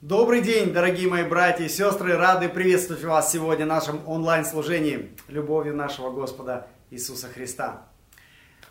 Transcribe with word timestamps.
Добрый 0.00 0.42
день, 0.42 0.72
дорогие 0.72 1.08
мои 1.08 1.24
братья 1.24 1.64
и 1.64 1.68
сестры! 1.68 2.16
Рады 2.16 2.48
приветствовать 2.48 3.02
вас 3.02 3.32
сегодня 3.32 3.64
в 3.64 3.68
нашем 3.68 4.06
онлайн-служении 4.06 5.10
любовью 5.26 5.74
нашего 5.74 6.12
Господа 6.12 6.68
Иисуса 6.90 7.26
Христа. 7.26 7.88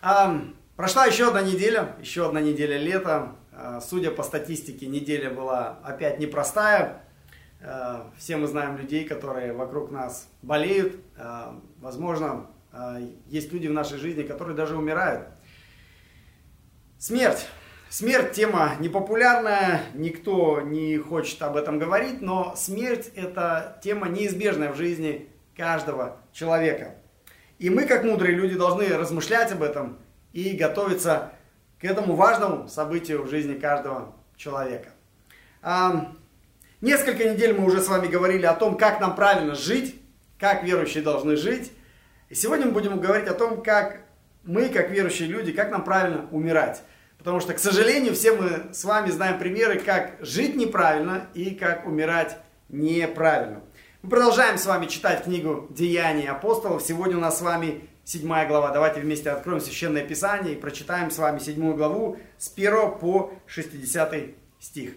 А, 0.01 0.41
прошла 0.77 1.05
еще 1.05 1.27
одна 1.27 1.41
неделя, 1.41 1.97
еще 1.99 2.27
одна 2.27 2.39
неделя 2.39 2.77
лета. 2.77 3.35
А, 3.51 3.81
судя 3.81 4.11
по 4.11 4.23
статистике, 4.23 4.87
неделя 4.87 5.29
была 5.29 5.79
опять 5.83 6.17
непростая. 6.17 7.03
А, 7.61 8.09
все 8.17 8.37
мы 8.37 8.47
знаем 8.47 8.77
людей, 8.77 9.03
которые 9.03 9.51
вокруг 9.51 9.91
нас 9.91 10.29
болеют. 10.41 10.95
А, 11.17 11.61
возможно, 11.79 12.47
а, 12.71 13.01
есть 13.27 13.51
люди 13.51 13.67
в 13.67 13.73
нашей 13.73 13.97
жизни, 13.97 14.23
которые 14.23 14.55
даже 14.55 14.77
умирают. 14.77 15.27
Смерть 16.97 17.45
Смерть 17.89 18.33
тема 18.33 18.75
непопулярная, 18.79 19.81
никто 19.93 20.59
не 20.59 20.97
хочет 20.97 21.41
об 21.41 21.55
этом 21.55 21.79
говорить, 21.79 22.21
но 22.21 22.53
смерть 22.57 23.09
это 23.15 23.79
тема 23.81 24.09
неизбежная 24.09 24.73
в 24.73 24.75
жизни 24.75 25.29
каждого 25.55 26.17
человека. 26.33 26.95
И 27.59 27.69
мы, 27.69 27.85
как 27.85 28.03
мудрые 28.03 28.35
люди, 28.35 28.55
должны 28.55 28.89
размышлять 28.89 29.53
об 29.53 29.63
этом 29.63 29.99
и 30.33 30.51
готовиться 30.57 31.31
к 31.79 31.85
этому 31.85 32.15
важному 32.15 32.67
событию 32.67 33.23
в 33.23 33.29
жизни 33.29 33.53
каждого 33.53 34.13
человека. 34.35 34.89
А, 35.61 36.11
несколько 36.81 37.23
недель 37.23 37.53
мы 37.53 37.65
уже 37.65 37.81
с 37.81 37.87
вами 37.87 38.07
говорили 38.07 38.45
о 38.45 38.53
том, 38.53 38.77
как 38.77 38.99
нам 38.99 39.15
правильно 39.15 39.55
жить, 39.55 39.95
как 40.37 40.63
верующие 40.63 41.03
должны 41.03 41.37
жить. 41.37 41.71
И 42.27 42.35
сегодня 42.35 42.65
мы 42.65 42.73
будем 42.73 42.99
говорить 42.99 43.27
о 43.27 43.33
том, 43.33 43.63
как 43.63 44.01
мы, 44.43 44.67
как 44.67 44.89
верующие 44.89 45.29
люди, 45.29 45.53
как 45.53 45.71
нам 45.71 45.85
правильно 45.85 46.27
умирать. 46.31 46.83
Потому 47.27 47.41
что, 47.41 47.53
к 47.53 47.59
сожалению, 47.59 48.13
все 48.13 48.31
мы 48.31 48.73
с 48.73 48.85
вами 48.85 49.09
знаем 49.09 49.37
примеры, 49.37 49.79
как 49.79 50.15
жить 50.21 50.55
неправильно 50.55 51.27
и 51.33 51.53
как 51.55 51.85
умирать 51.85 52.37
неправильно. 52.69 53.61
Мы 54.01 54.09
продолжаем 54.09 54.57
с 54.57 54.65
вами 54.65 54.85
читать 54.85 55.25
книгу 55.25 55.67
«Деяния 55.69 56.31
апостолов». 56.31 56.81
Сегодня 56.81 57.17
у 57.17 57.19
нас 57.19 57.39
с 57.39 57.41
вами 57.41 57.89
седьмая 58.05 58.47
глава. 58.47 58.71
Давайте 58.71 59.01
вместе 59.01 59.29
откроем 59.29 59.59
Священное 59.59 60.05
Писание 60.05 60.53
и 60.53 60.57
прочитаем 60.57 61.11
с 61.11 61.17
вами 61.17 61.39
седьмую 61.39 61.75
главу 61.75 62.17
с 62.37 62.49
1 62.49 62.97
по 62.97 63.33
60 63.45 64.15
стих. 64.61 64.93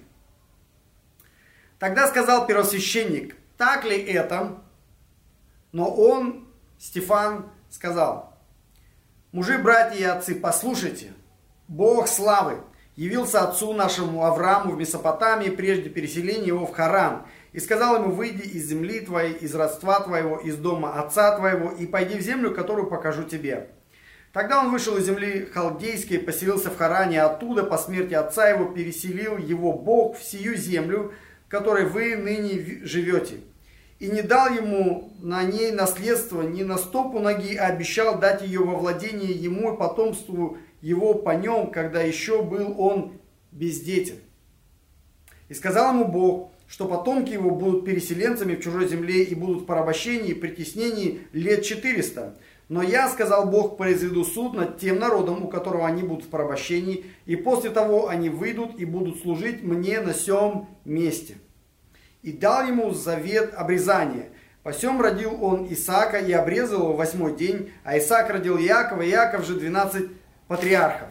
Тогда 1.80 2.06
сказал 2.06 2.46
первосвященник, 2.46 3.34
так 3.56 3.84
ли 3.84 4.00
это? 4.00 4.62
Но 5.72 5.92
он, 5.92 6.46
Стефан, 6.78 7.50
сказал, 7.70 8.38
мужи, 9.32 9.58
братья 9.58 9.98
и 9.98 10.04
отцы, 10.04 10.36
послушайте, 10.36 11.12
Бог 11.70 12.08
славы 12.08 12.56
явился 12.96 13.44
отцу 13.44 13.72
нашему 13.74 14.24
Аврааму 14.24 14.72
в 14.72 14.76
Месопотамии 14.76 15.50
прежде 15.50 15.88
переселения 15.88 16.48
его 16.48 16.66
в 16.66 16.72
Харан. 16.72 17.22
И 17.52 17.60
сказал 17.60 17.94
ему, 18.02 18.10
выйди 18.10 18.42
из 18.42 18.66
земли 18.66 18.98
твоей, 18.98 19.34
из 19.34 19.54
родства 19.54 20.00
твоего, 20.00 20.38
из 20.38 20.56
дома 20.56 21.00
отца 21.00 21.36
твоего, 21.36 21.70
и 21.70 21.86
пойди 21.86 22.18
в 22.18 22.22
землю, 22.22 22.52
которую 22.52 22.88
покажу 22.88 23.22
тебе. 23.22 23.68
Тогда 24.32 24.58
он 24.58 24.72
вышел 24.72 24.96
из 24.96 25.06
земли 25.06 25.44
халдейской, 25.44 26.18
поселился 26.18 26.70
в 26.70 26.76
Харане, 26.76 27.22
оттуда 27.22 27.62
по 27.62 27.78
смерти 27.78 28.14
отца 28.14 28.48
его 28.48 28.64
переселил 28.64 29.36
его 29.38 29.72
Бог 29.72 30.18
в 30.18 30.24
сию 30.24 30.56
землю, 30.56 31.12
в 31.46 31.50
которой 31.50 31.84
вы 31.84 32.16
ныне 32.16 32.80
живете. 32.82 33.36
И 34.00 34.08
не 34.08 34.22
дал 34.22 34.52
ему 34.52 35.12
на 35.20 35.44
ней 35.44 35.70
наследство 35.70 36.42
ни 36.42 36.64
на 36.64 36.78
стопу 36.78 37.20
ноги, 37.20 37.54
а 37.54 37.66
обещал 37.66 38.18
дать 38.18 38.42
ее 38.42 38.60
во 38.60 38.74
владение 38.74 39.30
ему 39.30 39.74
и 39.74 39.78
потомству 39.78 40.58
его 40.80 41.14
по 41.14 41.30
нем, 41.30 41.70
когда 41.70 42.02
еще 42.02 42.42
был 42.42 42.74
он 42.80 43.12
бездетен. 43.52 44.16
И 45.48 45.54
сказал 45.54 45.94
ему 45.94 46.06
Бог, 46.06 46.52
что 46.68 46.86
потомки 46.86 47.32
его 47.32 47.50
будут 47.50 47.84
переселенцами 47.84 48.54
в 48.54 48.60
чужой 48.60 48.88
земле 48.88 49.24
и 49.24 49.34
будут 49.34 49.62
в 49.62 49.66
порабощении 49.66 50.30
и 50.30 50.34
притеснении 50.34 51.22
лет 51.32 51.64
400. 51.64 52.36
Но 52.68 52.82
я, 52.82 53.08
сказал 53.08 53.50
Бог, 53.50 53.76
произведу 53.76 54.24
суд 54.24 54.54
над 54.54 54.78
тем 54.78 55.00
народом, 55.00 55.44
у 55.44 55.48
которого 55.48 55.88
они 55.88 56.04
будут 56.04 56.26
в 56.26 56.28
порабощении, 56.28 57.06
и 57.26 57.34
после 57.34 57.70
того 57.70 58.08
они 58.08 58.28
выйдут 58.28 58.78
и 58.78 58.84
будут 58.84 59.20
служить 59.20 59.64
мне 59.64 60.00
на 60.00 60.14
сем 60.14 60.68
месте. 60.84 61.38
И 62.22 62.30
дал 62.30 62.64
ему 62.68 62.92
завет 62.92 63.52
обрезания. 63.56 64.28
По 64.62 64.72
сем 64.72 65.00
родил 65.00 65.42
он 65.42 65.66
Исаака 65.72 66.18
и 66.18 66.30
обрезал 66.30 66.82
его 66.82 66.92
восьмой 66.92 67.34
день, 67.34 67.72
а 67.82 67.98
Исаак 67.98 68.30
родил 68.30 68.56
Иакова, 68.58 69.02
и 69.02 69.10
Иаков 69.10 69.44
же 69.44 69.58
12 69.58 70.08
патриархов. 70.50 71.06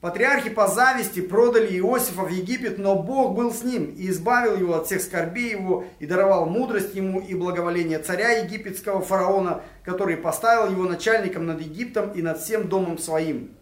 Патриархи 0.00 0.48
по 0.48 0.66
зависти 0.66 1.20
продали 1.20 1.76
Иосифа 1.76 2.22
в 2.22 2.30
Египет, 2.30 2.78
но 2.78 2.94
Бог 2.96 3.34
был 3.34 3.52
с 3.52 3.62
ним 3.62 3.94
и 3.94 4.08
избавил 4.08 4.56
его 4.56 4.76
от 4.76 4.86
всех 4.86 5.02
скорбей 5.02 5.50
его 5.50 5.84
и 5.98 6.06
даровал 6.06 6.46
мудрость 6.46 6.94
ему 6.94 7.20
и 7.20 7.34
благоволение 7.34 7.98
царя 7.98 8.38
египетского 8.38 9.02
фараона, 9.02 9.60
который 9.84 10.16
поставил 10.16 10.70
его 10.72 10.84
начальником 10.84 11.44
над 11.44 11.60
Египтом 11.60 12.12
и 12.12 12.22
над 12.22 12.40
всем 12.40 12.70
домом 12.70 12.96
своим. 12.96 13.54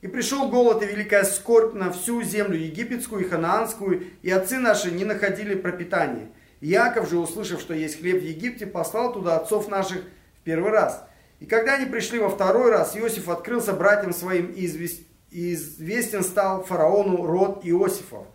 И 0.00 0.08
пришел 0.08 0.48
голод 0.48 0.82
и 0.82 0.86
великая 0.86 1.24
скорбь 1.24 1.74
на 1.74 1.92
всю 1.92 2.22
землю 2.22 2.56
египетскую 2.56 3.26
и 3.26 3.28
ханаанскую, 3.28 4.04
и 4.22 4.30
отцы 4.30 4.58
наши 4.58 4.90
не 4.90 5.04
находили 5.04 5.54
пропитания. 5.54 6.28
Яков 6.62 7.10
же, 7.10 7.18
услышав, 7.18 7.60
что 7.60 7.74
есть 7.74 8.00
хлеб 8.00 8.22
в 8.22 8.24
Египте, 8.24 8.66
послал 8.66 9.12
туда 9.12 9.36
отцов 9.36 9.68
наших 9.68 10.00
в 10.00 10.44
первый 10.44 10.70
раз– 10.70 11.04
и 11.40 11.46
когда 11.46 11.74
они 11.74 11.86
пришли 11.86 12.18
во 12.18 12.28
второй 12.28 12.70
раз, 12.70 12.94
Иосиф 12.96 13.28
открылся 13.30 13.72
братьям 13.72 14.12
своим 14.12 14.52
и 14.52 14.66
известен 14.66 16.22
стал 16.22 16.62
фараону 16.62 17.24
род 17.24 17.62
Иосифов. 17.64 18.26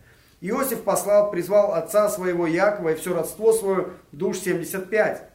Иосиф 0.41 0.81
послал, 0.83 1.29
призвал 1.29 1.73
отца 1.73 2.09
своего 2.09 2.47
Якова 2.47 2.89
и 2.89 2.95
все 2.95 3.13
родство 3.13 3.53
свое, 3.53 3.89
душ 4.11 4.39
75. 4.39 5.29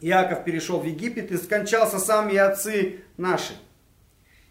Иаков 0.00 0.44
перешел 0.44 0.80
в 0.80 0.84
Египет 0.84 1.30
и 1.30 1.36
скончался 1.36 2.00
сам 2.00 2.28
и 2.28 2.36
отцы 2.36 3.04
наши. 3.16 3.54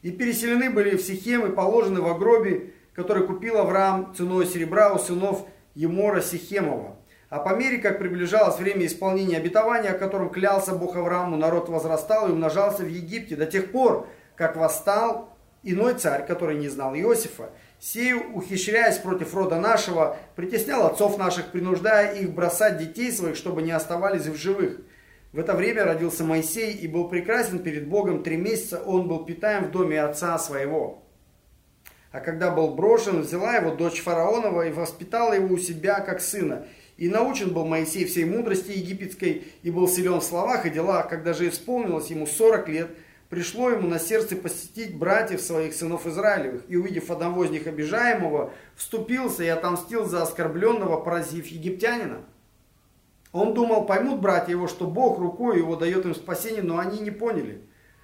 И 0.01 0.11
переселены 0.11 0.69
были 0.69 0.95
в 0.95 1.01
Сихем 1.01 1.45
и 1.45 1.53
положены 1.53 1.99
в 1.99 2.17
гробе, 2.17 2.73
который 2.93 3.27
купил 3.27 3.57
Авраам 3.57 4.15
ценой 4.15 4.45
серебра 4.45 4.93
у 4.93 4.99
сынов 4.99 5.45
Емора 5.75 6.21
Сихемова. 6.21 6.95
А 7.31 7.39
по 7.39 7.55
мере, 7.55 7.77
как 7.77 7.97
приближалось 7.97 8.59
время 8.59 8.85
исполнения 8.85 9.37
обетования, 9.37 9.91
о 9.91 9.97
котором 9.97 10.29
клялся 10.29 10.73
Бог 10.73 10.97
Аврааму, 10.97 11.37
народ 11.37 11.69
возрастал 11.69 12.27
и 12.27 12.31
умножался 12.33 12.83
в 12.83 12.89
Египте 12.89 13.37
до 13.37 13.45
тех 13.45 13.71
пор, 13.71 14.09
как 14.35 14.57
восстал 14.57 15.29
иной 15.63 15.93
царь, 15.93 16.25
который 16.25 16.57
не 16.57 16.67
знал 16.67 16.93
Иосифа. 16.93 17.51
Сею, 17.79 18.35
ухищряясь 18.35 18.97
против 18.97 19.33
рода 19.33 19.61
нашего, 19.61 20.17
притеснял 20.35 20.85
отцов 20.85 21.17
наших, 21.17 21.51
принуждая 21.51 22.15
их 22.15 22.33
бросать 22.33 22.77
детей 22.77 23.13
своих, 23.13 23.37
чтобы 23.37 23.61
не 23.61 23.71
оставались 23.71 24.27
в 24.27 24.35
живых. 24.35 24.81
В 25.31 25.39
это 25.39 25.53
время 25.53 25.85
родился 25.85 26.25
Моисей 26.25 26.73
и 26.73 26.85
был 26.85 27.07
прекрасен 27.07 27.59
перед 27.59 27.87
Богом. 27.87 28.23
Три 28.23 28.35
месяца 28.35 28.83
он 28.83 29.07
был 29.07 29.23
питаем 29.23 29.67
в 29.67 29.71
доме 29.71 30.01
отца 30.01 30.37
своего. 30.37 31.01
А 32.11 32.19
когда 32.19 32.51
был 32.51 32.75
брошен, 32.75 33.21
взяла 33.21 33.55
его 33.55 33.73
дочь 33.73 34.01
фараонова 34.01 34.67
и 34.67 34.73
воспитала 34.73 35.31
его 35.31 35.55
у 35.55 35.57
себя 35.57 36.01
как 36.01 36.19
сына. 36.19 36.65
И 36.97 37.09
научен 37.09 37.53
был 37.53 37.65
Моисей 37.65 38.05
всей 38.05 38.25
мудрости 38.25 38.71
египетской, 38.71 39.47
и 39.63 39.71
был 39.71 39.87
силен 39.87 40.19
в 40.19 40.23
словах 40.23 40.65
и 40.65 40.69
делах. 40.69 41.09
Когда 41.09 41.33
же 41.33 41.49
исполнилось 41.49 42.07
ему 42.07 42.27
40 42.27 42.69
лет, 42.69 42.89
пришло 43.29 43.69
ему 43.69 43.87
на 43.87 43.97
сердце 43.97 44.35
посетить 44.35 44.95
братьев 44.95 45.41
своих 45.41 45.73
сынов 45.73 46.05
Израилевых. 46.05 46.63
И 46.67 46.75
увидев 46.75 47.09
одного 47.09 47.45
из 47.45 47.49
них 47.49 47.65
обижаемого, 47.67 48.53
вступился 48.75 49.43
и 49.43 49.47
отомстил 49.47 50.05
за 50.05 50.21
оскорбленного, 50.23 50.97
поразив 50.97 51.47
египтянина. 51.47 52.25
Он 53.31 53.53
думал, 53.53 53.85
поймут 53.85 54.19
братья 54.19 54.51
его, 54.51 54.67
что 54.67 54.85
Бог 54.87 55.17
рукой 55.17 55.57
его 55.57 55.75
дает 55.75 56.05
им 56.05 56.13
спасение, 56.13 56.61
но 56.61 56.77
они 56.77 56.99
не 56.99 57.11
поняли. 57.11 57.61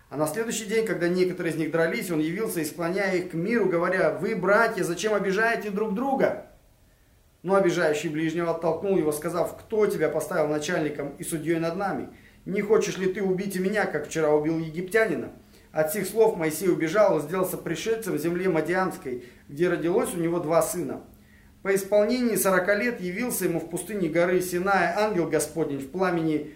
А 0.09 0.15
на 0.15 0.25
следующий 0.25 0.65
день, 0.65 0.85
когда 0.85 1.09
некоторые 1.09 1.53
из 1.53 1.57
них 1.57 1.69
дрались, 1.71 2.09
он 2.09 2.19
явился 2.19 2.61
и 2.61 2.65
склоняя 2.65 3.13
их 3.17 3.31
к 3.31 3.33
миру, 3.33 3.65
говоря, 3.65 4.11
вы, 4.11 4.35
братья, 4.35 4.83
зачем 4.83 5.13
обижаете 5.13 5.69
друг 5.69 5.93
друга? 5.93 6.46
Но 7.47 7.55
обижающий 7.55 8.09
ближнего 8.09 8.51
оттолкнул 8.51 8.97
его, 8.97 9.13
сказав, 9.13 9.57
кто 9.57 9.87
тебя 9.87 10.09
поставил 10.09 10.49
начальником 10.49 11.13
и 11.17 11.23
судьей 11.23 11.59
над 11.59 11.77
нами? 11.77 12.09
Не 12.43 12.61
хочешь 12.61 12.97
ли 12.97 13.07
ты 13.07 13.23
убить 13.23 13.55
и 13.55 13.59
меня, 13.59 13.85
как 13.85 14.07
вчера 14.07 14.31
убил 14.31 14.59
египтянина? 14.59 15.31
От 15.71 15.93
сих 15.93 16.07
слов 16.07 16.35
Моисей 16.35 16.67
убежал 16.67 17.17
и 17.17 17.21
сделался 17.21 17.55
пришельцем 17.55 18.15
в 18.15 18.19
земле 18.19 18.49
Мадианской, 18.49 19.23
где 19.47 19.69
родилось 19.69 20.13
у 20.13 20.19
него 20.19 20.41
два 20.41 20.61
сына. 20.61 21.03
По 21.63 21.73
исполнении 21.73 22.35
сорока 22.35 22.75
лет 22.75 22.99
явился 22.99 23.45
ему 23.45 23.61
в 23.61 23.69
пустыне 23.69 24.09
горы 24.09 24.41
Синая 24.41 24.99
ангел 24.99 25.29
Господень 25.29 25.79
в 25.79 25.89
пламени 25.89 26.53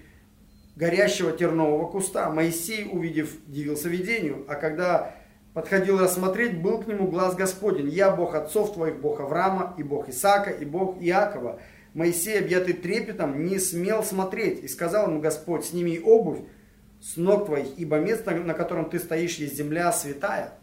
горящего 0.76 1.32
тернового 1.32 1.90
куста. 1.90 2.30
Моисей, 2.30 2.90
увидев, 2.92 3.30
дивился 3.48 3.88
видению, 3.88 4.44
а 4.50 4.56
когда 4.56 5.16
подходил 5.54 6.00
рассмотреть, 6.00 6.62
был 6.62 6.80
к 6.80 6.88
нему 6.88 7.08
глаз 7.08 7.36
Господень. 7.36 7.90
Я 7.90 8.12
Бог 8.12 8.36
отцов 8.36 8.74
твоих, 8.74 9.00
Бог 9.00 9.20
Авраама, 9.20 9.74
и 9.78 9.84
Бог 9.84 10.10
Исаака, 10.10 10.52
и 10.52 10.66
Бог 10.66 10.98
Иакова. 11.02 11.60
Моисей, 11.94 12.40
объятый 12.40 12.74
трепетом, 12.74 13.46
не 13.46 13.60
смел 13.60 14.04
смотреть. 14.04 14.64
И 14.64 14.68
сказал 14.68 15.10
ему 15.10 15.20
Господь, 15.20 15.66
сними 15.66 16.00
обувь 16.00 16.40
с 17.02 17.18
ног 17.18 17.48
твоих, 17.48 17.68
ибо 17.78 17.98
место, 17.98 18.32
на 18.32 18.54
котором 18.54 18.90
ты 18.90 19.00
стоишь, 19.00 19.38
есть 19.38 19.58
земля 19.58 19.92
святая. 19.92 20.54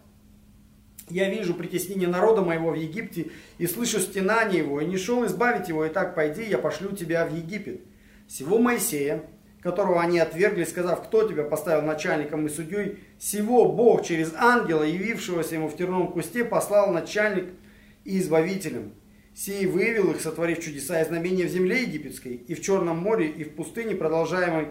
Я 1.11 1.29
вижу 1.31 1.55
притеснение 1.55 2.09
народа 2.09 2.43
моего 2.43 2.71
в 2.71 2.75
Египте 2.75 3.31
и 3.57 3.67
слышу 3.67 3.99
стенание 3.99 4.59
его, 4.59 4.81
и 4.81 4.87
не 4.87 4.99
шел 4.99 5.25
избавить 5.27 5.69
его, 5.69 5.85
и 5.85 5.89
так 5.89 6.15
пойди, 6.15 6.45
я 6.45 6.59
пошлю 6.59 6.93
тебя 6.93 7.27
в 7.27 7.35
Египет. 7.35 7.81
Всего 8.29 8.59
Моисея, 8.59 9.25
которого 9.63 10.01
они 10.01 10.19
отвергли, 10.19 10.65
сказав, 10.65 11.03
кто 11.03 11.27
тебя 11.29 11.45
поставил 11.45 11.83
начальником 11.83 12.47
и 12.47 12.49
судьей, 12.49 12.99
всего 13.19 13.71
Бог 13.73 14.05
через 14.05 14.33
ангела, 14.35 14.83
явившегося 14.83 15.57
ему 15.57 15.69
в 15.69 15.77
терновом 15.77 16.13
кусте, 16.13 16.45
послал 16.45 16.93
начальник 16.93 17.47
и 18.05 18.19
избавителем. 18.19 18.93
Сей 19.35 19.67
вывел 19.67 20.11
их, 20.11 20.21
сотворив 20.21 20.61
чудеса 20.61 21.01
и 21.01 21.05
знамения 21.05 21.47
в 21.47 21.51
земле 21.51 21.83
египетской, 21.83 22.35
и 22.35 22.55
в 22.55 22.61
Черном 22.61 22.99
море, 22.99 23.29
и 23.29 23.45
в 23.45 23.55
пустыне, 23.55 23.95
продолжаемой 23.95 24.69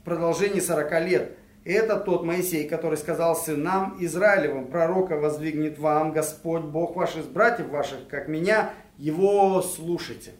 в 0.00 0.02
продолжении 0.02 0.60
сорока 0.60 1.00
лет– 1.00 1.32
это 1.66 1.96
тот 1.96 2.22
Моисей, 2.22 2.68
который 2.68 2.96
сказал 2.96 3.34
сынам 3.34 3.96
Израилевым, 3.98 4.68
пророка 4.68 5.16
воздвигнет 5.16 5.80
вам 5.80 6.12
Господь, 6.12 6.62
Бог 6.62 6.94
ваш 6.94 7.16
из 7.16 7.24
братьев 7.24 7.70
ваших, 7.70 8.06
как 8.06 8.28
меня, 8.28 8.72
его 8.98 9.60
слушайте. 9.62 10.30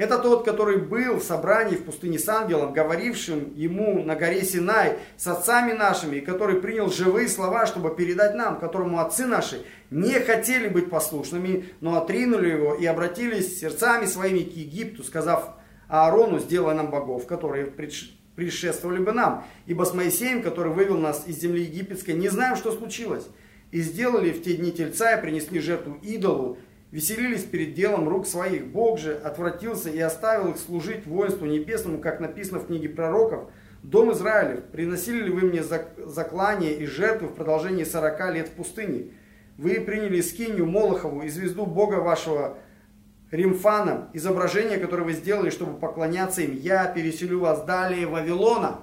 Это 0.00 0.18
тот, 0.18 0.46
который 0.46 0.78
был 0.78 1.16
в 1.16 1.22
собрании 1.22 1.76
в 1.76 1.84
пустыне 1.84 2.18
с 2.18 2.26
ангелом, 2.26 2.72
говорившим 2.72 3.52
ему 3.54 4.02
на 4.02 4.16
горе 4.16 4.42
Синай 4.44 4.96
с 5.18 5.26
отцами 5.26 5.72
нашими, 5.72 6.16
и 6.16 6.20
который 6.22 6.58
принял 6.62 6.90
живые 6.90 7.28
слова, 7.28 7.66
чтобы 7.66 7.94
передать 7.94 8.34
нам, 8.34 8.58
которому 8.58 9.00
отцы 9.00 9.26
наши 9.26 9.62
не 9.90 10.14
хотели 10.20 10.68
быть 10.68 10.88
послушными, 10.88 11.66
но 11.82 11.98
отринули 11.98 12.48
его 12.48 12.74
и 12.76 12.86
обратились 12.86 13.60
сердцами 13.60 14.06
своими 14.06 14.38
к 14.38 14.56
Египту, 14.56 15.04
сказав 15.04 15.50
Аарону, 15.86 16.38
сделай 16.38 16.74
нам 16.74 16.90
богов, 16.90 17.26
которые 17.26 17.66
предшествовали 17.66 19.00
бы 19.00 19.12
нам. 19.12 19.44
Ибо 19.66 19.84
с 19.84 19.92
Моисеем, 19.92 20.42
который 20.42 20.72
вывел 20.72 20.96
нас 20.96 21.24
из 21.26 21.38
земли 21.40 21.64
египетской, 21.64 22.12
не 22.12 22.30
знаем, 22.30 22.56
что 22.56 22.72
случилось. 22.72 23.26
И 23.70 23.82
сделали 23.82 24.30
в 24.30 24.42
те 24.42 24.54
дни 24.54 24.72
тельца 24.72 25.14
и 25.14 25.20
принесли 25.20 25.60
жертву 25.60 25.98
идолу, 26.00 26.56
веселились 26.90 27.44
перед 27.44 27.74
делом 27.74 28.08
рук 28.08 28.26
своих. 28.26 28.66
Бог 28.66 28.98
же 28.98 29.14
отвратился 29.14 29.90
и 29.90 29.98
оставил 29.98 30.50
их 30.50 30.58
служить 30.58 31.06
воинству 31.06 31.46
небесному, 31.46 31.98
как 31.98 32.20
написано 32.20 32.60
в 32.60 32.66
книге 32.66 32.88
пророков. 32.88 33.50
Дом 33.82 34.12
Израилев, 34.12 34.64
приносили 34.64 35.22
ли 35.22 35.30
вы 35.30 35.42
мне 35.42 35.62
заклание 35.62 36.74
и 36.74 36.86
жертвы 36.86 37.28
в 37.28 37.34
продолжении 37.34 37.84
сорока 37.84 38.30
лет 38.30 38.48
в 38.48 38.52
пустыне? 38.52 39.12
Вы 39.56 39.80
приняли 39.80 40.20
скинью 40.20 40.66
Молохову 40.66 41.22
и 41.22 41.28
звезду 41.28 41.66
Бога 41.66 41.96
вашего 41.96 42.58
Римфанам, 43.30 44.10
изображение, 44.12 44.78
которое 44.78 45.04
вы 45.04 45.12
сделали, 45.12 45.50
чтобы 45.50 45.78
поклоняться 45.78 46.42
им, 46.42 46.56
я 46.56 46.86
переселю 46.86 47.40
вас 47.40 47.64
далее 47.64 48.06
Вавилона. 48.06 48.80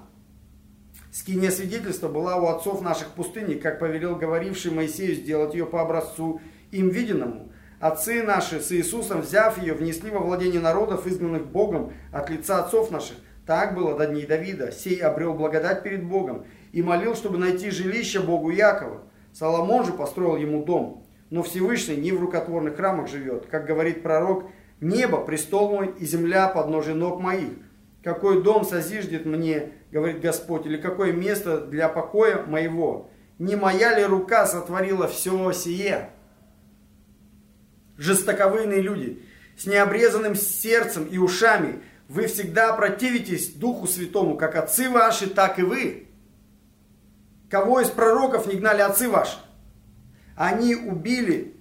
Скиния 1.11 1.51
свидетельства 1.51 2.07
была 2.07 2.37
у 2.37 2.47
отцов 2.47 2.81
наших 2.81 3.09
пустыни, 3.09 3.55
как 3.55 3.79
повелел 3.79 4.15
говоривший 4.15 4.71
Моисею 4.71 5.15
сделать 5.15 5.53
ее 5.53 5.65
по 5.65 5.81
образцу 5.81 6.39
им 6.71 6.89
виденному. 6.89 7.51
Отцы 7.79 8.23
наши 8.23 8.59
с 8.59 8.71
Иисусом, 8.71 9.21
взяв 9.21 9.61
ее, 9.61 9.73
внесли 9.73 10.09
во 10.09 10.19
владение 10.19 10.59
народов, 10.59 11.05
изгнанных 11.05 11.47
Богом 11.47 11.93
от 12.11 12.29
лица 12.29 12.59
отцов 12.59 12.91
наших. 12.91 13.17
Так 13.45 13.75
было 13.75 13.97
до 13.97 14.07
дней 14.07 14.25
Давида. 14.25 14.71
Сей 14.71 14.99
обрел 14.99 15.33
благодать 15.33 15.83
перед 15.83 16.03
Богом 16.03 16.45
и 16.71 16.81
молил, 16.81 17.15
чтобы 17.15 17.37
найти 17.37 17.69
жилище 17.69 18.19
Богу 18.19 18.49
Якова. 18.49 19.03
Соломон 19.31 19.85
же 19.85 19.93
построил 19.93 20.37
ему 20.37 20.65
дом 20.65 21.03
но 21.29 21.43
Всевышний 21.43 21.97
не 21.97 22.11
в 22.11 22.21
рукотворных 22.21 22.75
храмах 22.75 23.09
живет. 23.09 23.47
Как 23.47 23.65
говорит 23.65 24.03
пророк, 24.03 24.45
небо 24.79 25.19
престол 25.19 25.69
мой 25.69 25.93
и 25.99 26.05
земля 26.05 26.47
подножие 26.47 26.95
ног 26.95 27.19
моих. 27.19 27.49
Какой 28.03 28.41
дом 28.41 28.63
созиждет 28.63 29.25
мне, 29.25 29.71
говорит 29.91 30.21
Господь, 30.21 30.65
или 30.65 30.77
какое 30.77 31.11
место 31.11 31.59
для 31.59 31.89
покоя 31.89 32.43
моего? 32.45 33.09
Не 33.39 33.55
моя 33.55 33.97
ли 33.97 34.05
рука 34.05 34.45
сотворила 34.45 35.07
все 35.07 35.51
сие? 35.51 36.09
Жестоковыйные 37.97 38.81
люди, 38.81 39.23
с 39.57 39.65
необрезанным 39.65 40.35
сердцем 40.35 41.05
и 41.05 41.17
ушами, 41.17 41.81
вы 42.07 42.27
всегда 42.27 42.73
противитесь 42.73 43.49
Духу 43.49 43.87
Святому, 43.87 44.37
как 44.37 44.55
отцы 44.55 44.89
ваши, 44.89 45.27
так 45.27 45.59
и 45.59 45.63
вы. 45.63 46.07
Кого 47.49 47.81
из 47.81 47.89
пророков 47.89 48.45
не 48.45 48.55
гнали 48.55 48.81
отцы 48.81 49.09
ваши? 49.09 49.37
Они 50.35 50.75
убили 50.75 51.55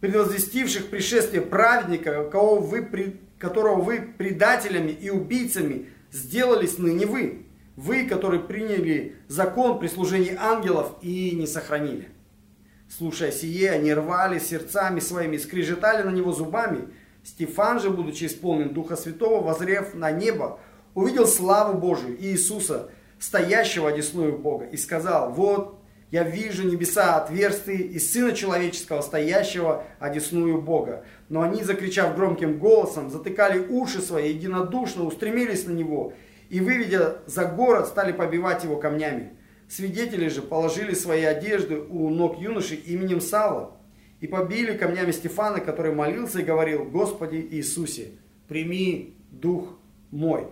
предвозвестивших 0.00 0.90
пришествие 0.90 1.42
праведника, 1.42 2.28
кого 2.30 2.60
вы, 2.60 3.18
которого 3.38 3.80
вы 3.80 4.00
предателями 4.00 4.90
и 4.90 5.10
убийцами 5.10 5.88
сделались 6.12 6.78
ныне 6.78 7.06
вы. 7.06 7.46
Вы, 7.76 8.06
которые 8.06 8.40
приняли 8.40 9.16
закон 9.26 9.80
при 9.80 9.88
служении 9.88 10.36
ангелов 10.38 10.92
и 11.02 11.32
не 11.32 11.46
сохранили. 11.46 12.13
Слушая 12.96 13.32
сие, 13.32 13.72
они 13.72 13.92
рвали 13.92 14.38
сердцами 14.38 15.00
своими, 15.00 15.36
скрежетали 15.36 16.04
на 16.04 16.10
него 16.10 16.30
зубами. 16.30 16.90
Стефан 17.24 17.80
же, 17.80 17.90
будучи 17.90 18.26
исполнен 18.26 18.72
Духа 18.72 18.94
Святого, 18.94 19.42
возрев 19.42 19.94
на 19.94 20.12
небо, 20.12 20.60
увидел 20.94 21.26
славу 21.26 21.76
Божию 21.76 22.16
и 22.16 22.26
Иисуса, 22.28 22.90
стоящего 23.18 23.88
одесную 23.88 24.38
Бога, 24.38 24.66
и 24.66 24.76
сказал, 24.76 25.32
вот 25.32 25.80
я 26.12 26.22
вижу 26.22 26.68
небеса 26.68 27.16
отверстые 27.16 27.78
и 27.78 27.98
Сына 27.98 28.32
Человеческого, 28.32 29.00
стоящего 29.00 29.82
одесную 29.98 30.62
Бога. 30.62 31.04
Но 31.28 31.42
они, 31.42 31.64
закричав 31.64 32.14
громким 32.14 32.60
голосом, 32.60 33.10
затыкали 33.10 33.58
уши 33.58 34.00
свои, 34.02 34.32
единодушно 34.32 35.04
устремились 35.04 35.66
на 35.66 35.72
Него, 35.72 36.12
и, 36.48 36.60
выведя 36.60 37.16
за 37.26 37.44
город, 37.44 37.88
стали 37.88 38.12
побивать 38.12 38.62
его 38.62 38.76
камнями. 38.76 39.32
Свидетели 39.68 40.28
же 40.28 40.42
положили 40.42 40.94
свои 40.94 41.22
одежды 41.22 41.78
у 41.78 42.10
ног 42.10 42.38
юноши 42.38 42.74
именем 42.74 43.20
Савла, 43.20 43.76
и 44.20 44.26
побили 44.26 44.76
камнями 44.76 45.10
Стефана, 45.10 45.60
который 45.60 45.92
молился 45.92 46.40
и 46.40 46.44
говорил, 46.44 46.84
«Господи 46.84 47.36
Иисусе, 47.50 48.12
прими 48.48 49.14
дух 49.30 49.78
мой». 50.10 50.46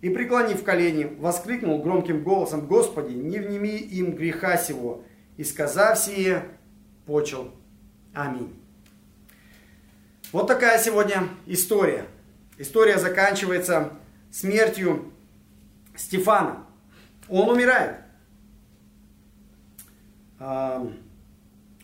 И, 0.00 0.10
преклонив 0.10 0.64
колени, 0.64 1.04
воскликнул 1.04 1.80
громким 1.82 2.22
голосом, 2.24 2.66
«Господи, 2.66 3.12
не 3.12 3.38
вними 3.38 3.76
им 3.76 4.16
греха 4.16 4.56
сего!» 4.56 5.04
И, 5.36 5.44
сказав 5.44 5.98
сие, 5.98 6.44
почел. 7.06 7.52
Аминь. 8.14 8.54
Вот 10.32 10.46
такая 10.46 10.78
сегодня 10.78 11.28
история. 11.46 12.06
История 12.58 12.98
заканчивается 12.98 13.92
смертью 14.30 15.12
Стефана. 15.96 16.66
Он 17.28 17.48
умирает. 17.48 18.01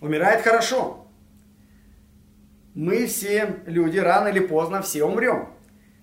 Умирает 0.01 0.43
хорошо. 0.43 1.07
Мы 2.75 3.07
все 3.07 3.63
люди 3.67 3.99
рано 3.99 4.29
или 4.29 4.41
поздно 4.41 4.83
все 4.83 5.05
умрем. 5.05 5.49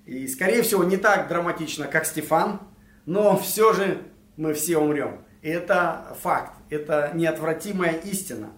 И, 0.05 0.27
скорее 0.27 0.61
всего, 0.61 0.83
не 0.83 0.97
так 0.97 1.27
драматично, 1.27 1.87
как 1.87 2.05
Стефан, 2.05 2.59
но 3.05 3.37
все 3.37 3.73
же 3.73 4.01
мы 4.37 4.53
все 4.53 4.77
умрем. 4.77 5.21
И 5.41 5.49
это 5.49 6.15
факт, 6.21 6.53
это 6.69 7.11
неотвратимая 7.13 7.93
истина. 7.93 8.49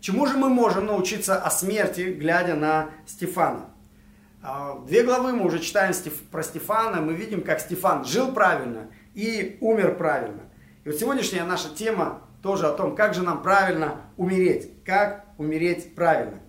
Чему 0.00 0.26
же 0.26 0.38
мы 0.38 0.48
можем 0.48 0.86
научиться 0.86 1.42
о 1.42 1.50
смерти, 1.50 2.12
глядя 2.12 2.54
на 2.54 2.90
Стефана? 3.06 3.66
А, 4.42 4.78
две 4.86 5.02
главы 5.02 5.32
мы 5.32 5.44
уже 5.44 5.58
читаем 5.58 5.92
про 6.30 6.42
Стефана, 6.42 7.02
мы 7.02 7.12
видим, 7.12 7.42
как 7.42 7.60
Стефан 7.60 8.06
жил 8.06 8.32
правильно 8.32 8.90
и 9.12 9.58
умер 9.60 9.96
правильно. 9.96 10.40
И 10.84 10.88
вот 10.88 10.98
сегодняшняя 10.98 11.44
наша 11.44 11.68
тема 11.74 12.22
тоже 12.42 12.66
о 12.66 12.72
том, 12.72 12.94
как 12.94 13.14
же 13.14 13.22
нам 13.22 13.42
правильно 13.42 14.02
умереть, 14.16 14.70
как 14.84 15.26
умереть 15.38 15.94
правильно. 15.94 16.40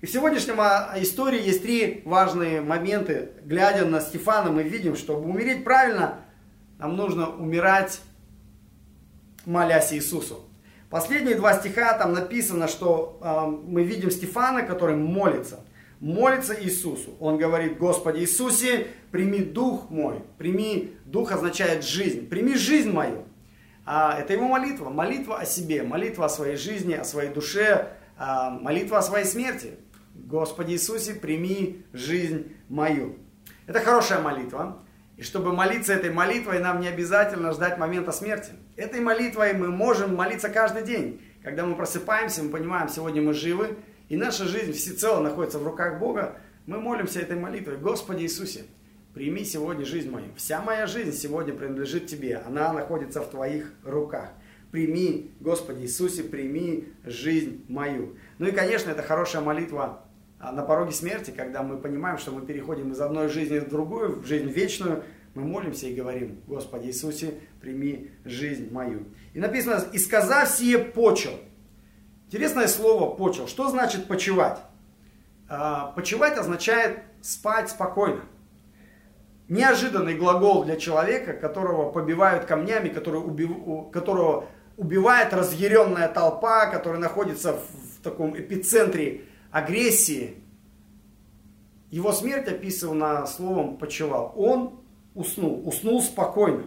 И 0.00 0.06
в 0.06 0.10
сегодняшнем 0.10 0.60
а, 0.60 0.94
истории 0.96 1.42
есть 1.42 1.62
три 1.62 2.02
важные 2.06 2.62
моменты. 2.62 3.32
Глядя 3.44 3.84
на 3.84 4.00
Стефана, 4.00 4.50
мы 4.50 4.62
видим, 4.62 4.96
чтобы 4.96 5.28
умереть 5.28 5.62
правильно, 5.62 6.20
нам 6.78 6.96
нужно 6.96 7.28
умирать, 7.28 8.00
молясь 9.44 9.92
Иисусу. 9.92 10.46
Последние 10.88 11.36
два 11.36 11.54
стиха 11.54 11.92
там 11.98 12.14
написано, 12.14 12.66
что 12.66 13.18
э, 13.22 13.46
мы 13.46 13.84
видим 13.84 14.10
Стефана, 14.10 14.62
который 14.62 14.96
молится. 14.96 15.60
Молится 16.00 16.56
Иисусу. 16.60 17.14
Он 17.20 17.36
говорит, 17.36 17.76
Господи 17.76 18.20
Иисусе, 18.20 18.88
прими 19.12 19.38
дух 19.38 19.90
мой. 19.90 20.22
Прими, 20.38 20.96
дух 21.04 21.30
означает 21.30 21.84
жизнь. 21.84 22.26
Прими 22.26 22.54
жизнь 22.54 22.90
мою. 22.90 23.24
А, 23.92 24.16
это 24.16 24.34
его 24.34 24.46
молитва. 24.46 24.88
Молитва 24.88 25.38
о 25.40 25.44
себе, 25.44 25.82
молитва 25.82 26.26
о 26.26 26.28
своей 26.28 26.54
жизни, 26.54 26.94
о 26.94 27.02
своей 27.02 27.32
душе, 27.32 27.88
а, 28.16 28.48
молитва 28.50 28.98
о 28.98 29.02
своей 29.02 29.24
смерти. 29.24 29.74
Господи 30.14 30.74
Иисусе, 30.74 31.12
прими 31.12 31.84
жизнь 31.92 32.54
мою. 32.68 33.16
Это 33.66 33.80
хорошая 33.80 34.20
молитва. 34.20 34.80
И 35.16 35.24
чтобы 35.24 35.52
молиться 35.52 35.92
этой 35.92 36.12
молитвой, 36.12 36.60
нам 36.60 36.78
не 36.78 36.86
обязательно 36.86 37.50
ждать 37.50 37.78
момента 37.78 38.12
смерти. 38.12 38.52
Этой 38.76 39.00
молитвой 39.00 39.54
мы 39.54 39.72
можем 39.72 40.14
молиться 40.14 40.50
каждый 40.50 40.84
день. 40.84 41.20
Когда 41.42 41.66
мы 41.66 41.74
просыпаемся, 41.74 42.44
мы 42.44 42.50
понимаем, 42.50 42.88
сегодня 42.88 43.20
мы 43.20 43.34
живы, 43.34 43.76
и 44.08 44.16
наша 44.16 44.44
жизнь 44.44 44.72
всецело 44.72 45.20
находится 45.20 45.58
в 45.58 45.66
руках 45.66 45.98
Бога, 45.98 46.36
мы 46.64 46.78
молимся 46.78 47.18
этой 47.18 47.36
молитвой. 47.36 47.76
Господи 47.76 48.22
Иисусе, 48.22 48.66
прими 49.14 49.44
сегодня 49.44 49.84
жизнь 49.84 50.10
мою. 50.10 50.28
Вся 50.36 50.62
моя 50.62 50.86
жизнь 50.86 51.12
сегодня 51.12 51.52
принадлежит 51.52 52.06
Тебе. 52.06 52.36
Она 52.36 52.72
находится 52.72 53.20
в 53.20 53.30
Твоих 53.30 53.72
руках. 53.84 54.30
прими, 54.70 55.32
Господи 55.40 55.82
Иисусе, 55.82 56.22
прими 56.22 56.92
жизнь 57.04 57.64
мою. 57.68 58.16
Ну 58.38 58.46
и, 58.46 58.52
конечно, 58.52 58.90
это 58.90 59.02
хорошая 59.02 59.42
молитва 59.42 60.04
а, 60.38 60.52
на 60.52 60.62
пороге 60.62 60.92
смерти, 60.92 61.32
когда 61.36 61.62
мы 61.62 61.76
понимаем, 61.76 62.18
что 62.18 62.30
мы 62.30 62.46
переходим 62.46 62.92
из 62.92 63.00
одной 63.00 63.28
жизни 63.28 63.58
в 63.58 63.68
другую, 63.68 64.20
в 64.20 64.26
жизнь 64.26 64.48
вечную, 64.48 65.02
мы 65.34 65.42
молимся 65.42 65.86
и 65.86 65.94
говорим, 65.94 66.40
Господи 66.46 66.86
Иисусе, 66.86 67.34
прими 67.60 68.10
жизнь 68.24 68.72
мою. 68.72 69.06
И 69.34 69.38
написано, 69.38 69.84
и 69.92 69.98
сказав 69.98 70.48
сие 70.48 70.78
почел. 70.78 71.32
Интересное 72.26 72.68
слово 72.68 73.14
почел. 73.14 73.48
Что 73.48 73.68
значит 73.70 74.06
почевать? 74.06 74.60
А, 75.48 75.92
почевать 75.92 76.38
означает 76.38 77.00
спать 77.20 77.70
спокойно. 77.70 78.22
Неожиданный 79.50 80.14
глагол 80.14 80.62
для 80.62 80.76
человека, 80.76 81.32
которого 81.32 81.90
побивают 81.90 82.44
камнями, 82.44 82.88
который 82.88 83.16
убив... 83.16 83.50
которого 83.92 84.46
убивает 84.76 85.34
разъяренная 85.34 86.06
толпа, 86.06 86.66
который 86.66 87.00
находится 87.00 87.54
в 87.54 88.00
таком 88.04 88.38
эпицентре 88.38 89.22
агрессии. 89.50 90.36
Его 91.90 92.12
смерть 92.12 92.46
описана 92.46 93.26
словом 93.26 93.76
«почевал». 93.76 94.32
Он 94.36 94.80
уснул, 95.16 95.66
уснул 95.66 96.00
спокойно. 96.00 96.66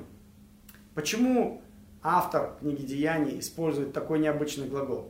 Почему 0.94 1.62
автор 2.02 2.58
книги 2.60 2.86
Деяний 2.86 3.40
использует 3.40 3.94
такой 3.94 4.20
необычный 4.20 4.68
глагол? 4.68 5.10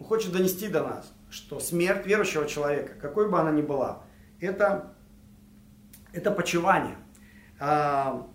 Он 0.00 0.06
хочет 0.06 0.32
донести 0.32 0.66
до 0.66 0.82
нас, 0.82 1.12
что 1.30 1.60
смерть 1.60 2.04
верующего 2.04 2.48
человека, 2.48 2.94
какой 3.00 3.30
бы 3.30 3.38
она 3.38 3.52
ни 3.52 3.62
была, 3.62 4.02
это, 4.40 4.93
это 6.14 6.30
почивание. 6.30 6.96
А, 7.58 8.26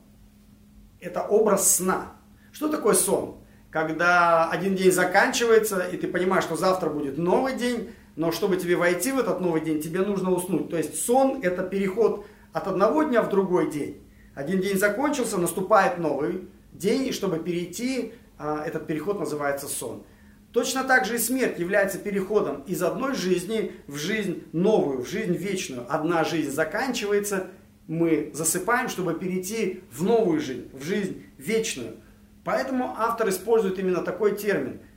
это 0.99 1.23
образ 1.23 1.75
сна. 1.75 2.13
Что 2.51 2.67
такое 2.69 2.93
сон? 2.93 3.37
Когда 3.71 4.49
один 4.49 4.75
день 4.75 4.91
заканчивается, 4.91 5.79
и 5.81 5.97
ты 5.97 6.07
понимаешь, 6.07 6.43
что 6.43 6.55
завтра 6.55 6.89
будет 6.89 7.17
новый 7.17 7.55
день, 7.55 7.91
но 8.15 8.31
чтобы 8.31 8.57
тебе 8.57 8.75
войти 8.75 9.11
в 9.11 9.19
этот 9.19 9.39
новый 9.39 9.61
день, 9.61 9.81
тебе 9.81 10.01
нужно 10.01 10.31
уснуть. 10.31 10.69
То 10.69 10.77
есть 10.77 11.03
сон– 11.03 11.39
это 11.43 11.63
переход 11.63 12.25
от 12.51 12.67
одного 12.67 13.03
дня 13.03 13.21
в 13.21 13.29
другой 13.29 13.71
день. 13.71 14.03
Один 14.35 14.59
день 14.59 14.77
закончился, 14.77 15.37
наступает 15.37 15.99
новый 15.99 16.49
день, 16.73 17.07
и 17.07 17.11
чтобы 17.11 17.39
перейти, 17.39 18.13
а, 18.37 18.63
этот 18.65 18.87
переход 18.87 19.19
называется 19.19 19.67
сон. 19.67 20.03
Точно 20.51 20.83
так 20.83 21.05
же 21.05 21.15
и 21.15 21.19
смерть 21.19 21.59
является 21.59 21.99
переходом 21.99 22.63
из 22.63 22.81
одной 22.81 23.13
жизни 23.13 23.71
в 23.85 23.97
жизнь 23.97 24.43
новую, 24.51 25.03
в 25.03 25.07
жизнь 25.07 25.33
вечную. 25.33 25.85
Одна 25.87 26.23
жизнь 26.23 26.49
заканчивается, 26.49 27.47
мы 27.89 28.29
засыпаем, 28.33 28.87
чтобы 28.87 29.15
перейти 29.15 29.83
в 29.91 30.03
новую 30.03 30.39
жизнь, 30.39 30.69
в 30.71 30.83
жизнь 30.83 31.25
вечную. 31.37 31.97
Поэтому 32.45 32.93
автор 32.95 33.27
использует 33.29 33.79
именно 33.79 34.01
такой 34.01 34.37
термин– 34.37 34.79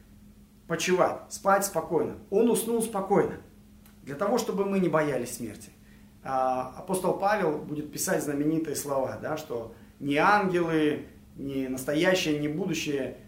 почевать, 0.72 1.30
спать 1.30 1.66
спокойно. 1.66 2.18
Он 2.30 2.49
уснул 2.50 2.82
спокойно, 2.82 3.40
для 4.04 4.14
того, 4.14 4.38
чтобы 4.38 4.64
мы 4.64 4.78
не 4.78 4.88
боялись 4.88 5.37
смерти. 5.37 5.70
А, 6.22 6.75
апостол 6.78 7.18
Павел 7.18 7.58
будет 7.58 7.92
писать 7.92 8.22
знаменитые 8.22 8.76
слова, 8.76 9.18
да, 9.20 9.37
что 9.37 9.75
ни 10.00 10.14
ангелы, 10.14 11.06
ни 11.37 11.66
настоящее, 11.66 12.38
ни 12.38 12.49
будущее, 12.49 13.18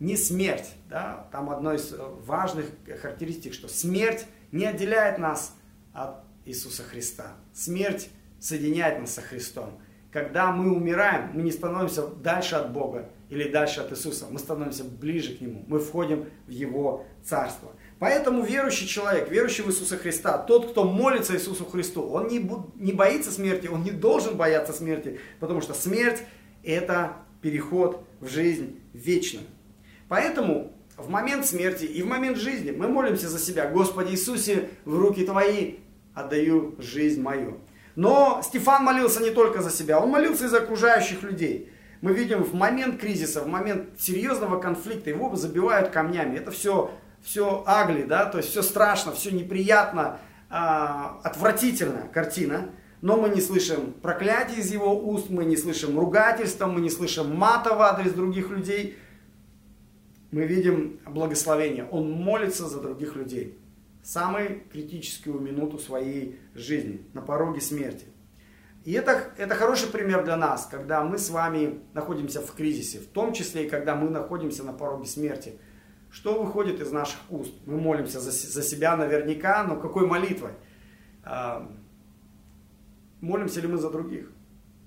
ни 0.00 0.14
смерть. 0.14 0.70
Да, 0.88 1.28
там 1.32 1.50
одно 1.50 1.74
из 1.74 1.94
важных 2.24 2.66
характеристик, 3.02 3.52
что 3.52 3.68
смерть 3.68 4.26
не 4.52 4.64
отделяет 4.64 5.18
нас 5.18 5.54
от 5.92 6.24
Иисуса 6.44 6.84
Христа. 6.84 7.36
Смерть 7.52 8.08
соединяет 8.40 9.00
нас 9.00 9.14
со 9.14 9.22
Христом. 9.22 9.80
Когда 10.12 10.52
мы 10.52 10.74
умираем, 10.74 11.30
мы 11.34 11.42
не 11.42 11.52
становимся 11.52 12.06
дальше 12.06 12.54
от 12.54 12.72
Бога 12.72 13.10
или 13.28 13.48
дальше 13.48 13.80
от 13.80 13.92
Иисуса. 13.92 14.26
Мы 14.30 14.38
становимся 14.38 14.84
ближе 14.84 15.36
к 15.36 15.40
Нему. 15.40 15.64
Мы 15.66 15.80
входим 15.80 16.26
в 16.46 16.50
Его 16.50 17.04
Царство. 17.22 17.72
Поэтому 17.98 18.42
верующий 18.42 18.86
человек, 18.86 19.30
верующий 19.30 19.64
в 19.64 19.68
Иисуса 19.68 19.96
Христа, 19.96 20.38
тот, 20.38 20.70
кто 20.70 20.84
молится 20.84 21.34
Иисусу 21.34 21.64
Христу, 21.64 22.02
он 22.02 22.28
не, 22.28 22.48
не 22.76 22.92
боится 22.92 23.30
смерти, 23.30 23.66
он 23.66 23.82
не 23.82 23.90
должен 23.90 24.36
бояться 24.36 24.72
смерти, 24.72 25.18
потому 25.40 25.60
что 25.60 25.74
смерть– 25.74 26.22
это 26.62 27.16
переход 27.42 28.04
в 28.20 28.28
жизнь 28.28 28.80
вечную. 28.92 29.46
Поэтому 30.08 30.72
в 30.96 31.10
момент 31.10 31.44
смерти 31.44 31.84
и 31.84 32.02
в 32.02 32.06
момент 32.06 32.38
жизни 32.38 32.70
мы 32.70 32.88
молимся 32.88 33.28
за 33.28 33.38
себя. 33.38 33.68
Господи 33.68 34.12
Иисусе, 34.12 34.70
в 34.84 34.96
руки 34.96 35.24
Твои 35.24 35.76
отдаю 36.14 36.76
жизнь 36.78 37.20
мою. 37.20 37.58
Но 37.98 38.42
Стефан 38.44 38.84
молился 38.84 39.20
не 39.20 39.32
только 39.32 39.60
за 39.60 39.70
себя, 39.70 39.98
он 39.98 40.10
молился 40.10 40.44
и 40.44 40.48
за 40.48 40.58
окружающих 40.58 41.24
людей. 41.24 41.72
Мы 42.00 42.12
видим 42.12 42.44
в 42.44 42.54
момент 42.54 43.00
кризиса, 43.00 43.42
в 43.42 43.48
момент 43.48 43.88
серьезного 43.98 44.60
конфликта, 44.60 45.10
его 45.10 45.34
забивают 45.34 45.88
камнями. 45.88 46.36
Это 46.36 46.52
все 46.52 46.92
все 47.22 47.64
агли, 47.66 48.04
да, 48.04 48.26
то 48.26 48.38
есть 48.38 48.50
все 48.50 48.62
страшно, 48.62 49.10
все 49.10 49.32
неприятно, 49.32 50.20
а, 50.48 51.18
отвратительно 51.24 52.06
картина, 52.14 52.70
но 53.00 53.16
мы 53.16 53.30
не 53.30 53.40
слышим 53.40 53.94
проклятий 53.94 54.60
из 54.60 54.70
его 54.70 54.96
уст, 54.96 55.28
мы 55.28 55.44
не 55.44 55.56
слышим 55.56 55.98
ругательства, 55.98 56.66
мы 56.66 56.80
не 56.80 56.90
слышим 56.90 57.34
мата 57.34 57.74
в 57.74 57.82
адрес 57.82 58.12
других 58.12 58.50
людей. 58.50 58.96
Мы 60.30 60.44
видим 60.44 61.00
благословение. 61.04 61.88
Он 61.90 62.12
молится 62.12 62.68
за 62.68 62.80
других 62.80 63.16
людей. 63.16 63.58
Самую 64.08 64.62
критическую 64.72 65.38
минуту 65.38 65.78
своей 65.78 66.40
жизни, 66.54 67.06
на 67.12 67.20
пороге 67.20 67.60
смерти. 67.60 68.06
И 68.84 68.92
это, 68.92 69.32
это 69.36 69.54
хороший 69.54 69.88
пример 69.88 70.24
для 70.24 70.36
нас, 70.36 70.66
когда 70.66 71.04
мы 71.04 71.18
с 71.18 71.28
вами 71.28 71.80
находимся 71.92 72.40
в 72.40 72.54
кризисе, 72.54 73.00
в 73.00 73.06
том 73.08 73.34
числе 73.34 73.66
и 73.66 73.68
когда 73.68 73.94
мы 73.94 74.08
находимся 74.08 74.64
на 74.64 74.72
пороге 74.72 75.06
смерти– 75.06 75.54
что 76.10 76.42
выходит 76.42 76.80
из 76.80 76.90
наших 76.90 77.20
уст? 77.30 77.52
Мы 77.66 77.78
молимся 77.78 78.20
за, 78.20 78.30
за 78.30 78.62
себя 78.62 78.96
наверняка, 78.96 79.62
но 79.64 79.76
какой 79.76 80.06
молитвой? 80.06 80.52
А, 81.22 81.70
молимся 83.20 83.60
ли 83.60 83.68
мы 83.68 83.76
за 83.76 83.90
других? 83.90 84.30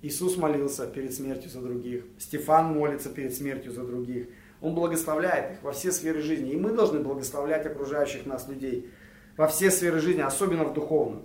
Иисус 0.02 0.36
молился 0.36 0.86
перед 0.86 1.14
смертью 1.14 1.48
за 1.48 1.60
других. 1.60 2.04
Стефан 2.18 2.72
молится 2.72 3.08
перед 3.08 3.32
смертью 3.34 3.70
за 3.72 3.84
других. 3.84 4.28
Он 4.60 4.74
благословляет 4.74 5.52
их 5.52 5.62
во 5.62 5.70
все 5.72 5.92
сферы 5.92 6.22
жизни. 6.22 6.52
И 6.52 6.56
мы 6.56 6.72
должны 6.72 6.98
благословлять 7.00 7.66
окружающих 7.66 8.26
нас 8.26 8.48
людей 8.48 8.90
во 9.36 9.46
все 9.48 9.70
сферы 9.70 10.00
жизни, 10.00 10.20
особенно 10.20 10.64
в 10.64 10.74
духовном. 10.74 11.24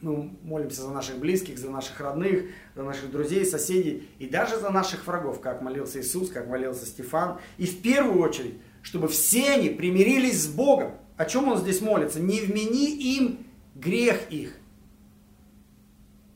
Мы 0.00 0.30
молимся 0.42 0.82
за 0.82 0.90
наших 0.90 1.18
близких, 1.18 1.58
за 1.58 1.70
наших 1.70 1.98
родных, 2.00 2.44
за 2.74 2.82
наших 2.82 3.10
друзей, 3.10 3.44
соседей 3.46 4.08
и 4.18 4.28
даже 4.28 4.58
за 4.58 4.70
наших 4.70 5.06
врагов, 5.06 5.40
как 5.40 5.62
молился 5.62 6.00
Иисус, 6.00 6.30
как 6.30 6.48
молился 6.48 6.84
Стефан. 6.84 7.38
И 7.56 7.66
в 7.66 7.80
первую 7.80 8.20
очередь 8.20 8.54
чтобы 8.86 9.08
все 9.08 9.50
они 9.50 9.70
примирились 9.70 10.44
с 10.44 10.46
Богом. 10.46 10.92
О 11.16 11.24
чем 11.24 11.48
он 11.48 11.58
здесь 11.58 11.80
молится? 11.80 12.20
Не 12.20 12.40
вмени 12.40 13.16
им 13.16 13.44
грех 13.74 14.30
их. 14.30 14.56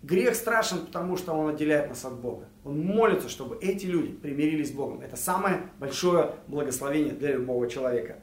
Грех 0.02 0.34
страшен, 0.34 0.86
потому 0.86 1.16
что 1.16 1.32
он 1.32 1.54
отделяет 1.54 1.90
нас 1.90 2.04
от 2.04 2.18
Бога. 2.18 2.48
Он 2.64 2.80
молится, 2.80 3.28
чтобы 3.28 3.56
эти 3.62 3.86
люди 3.86 4.14
примирились 4.14 4.70
с 4.70 4.72
Богом. 4.72 5.00
Это 5.00 5.14
самое 5.14 5.70
большое 5.78 6.34
благословение 6.48 7.12
для 7.12 7.34
любого 7.34 7.70
человека. 7.70 8.18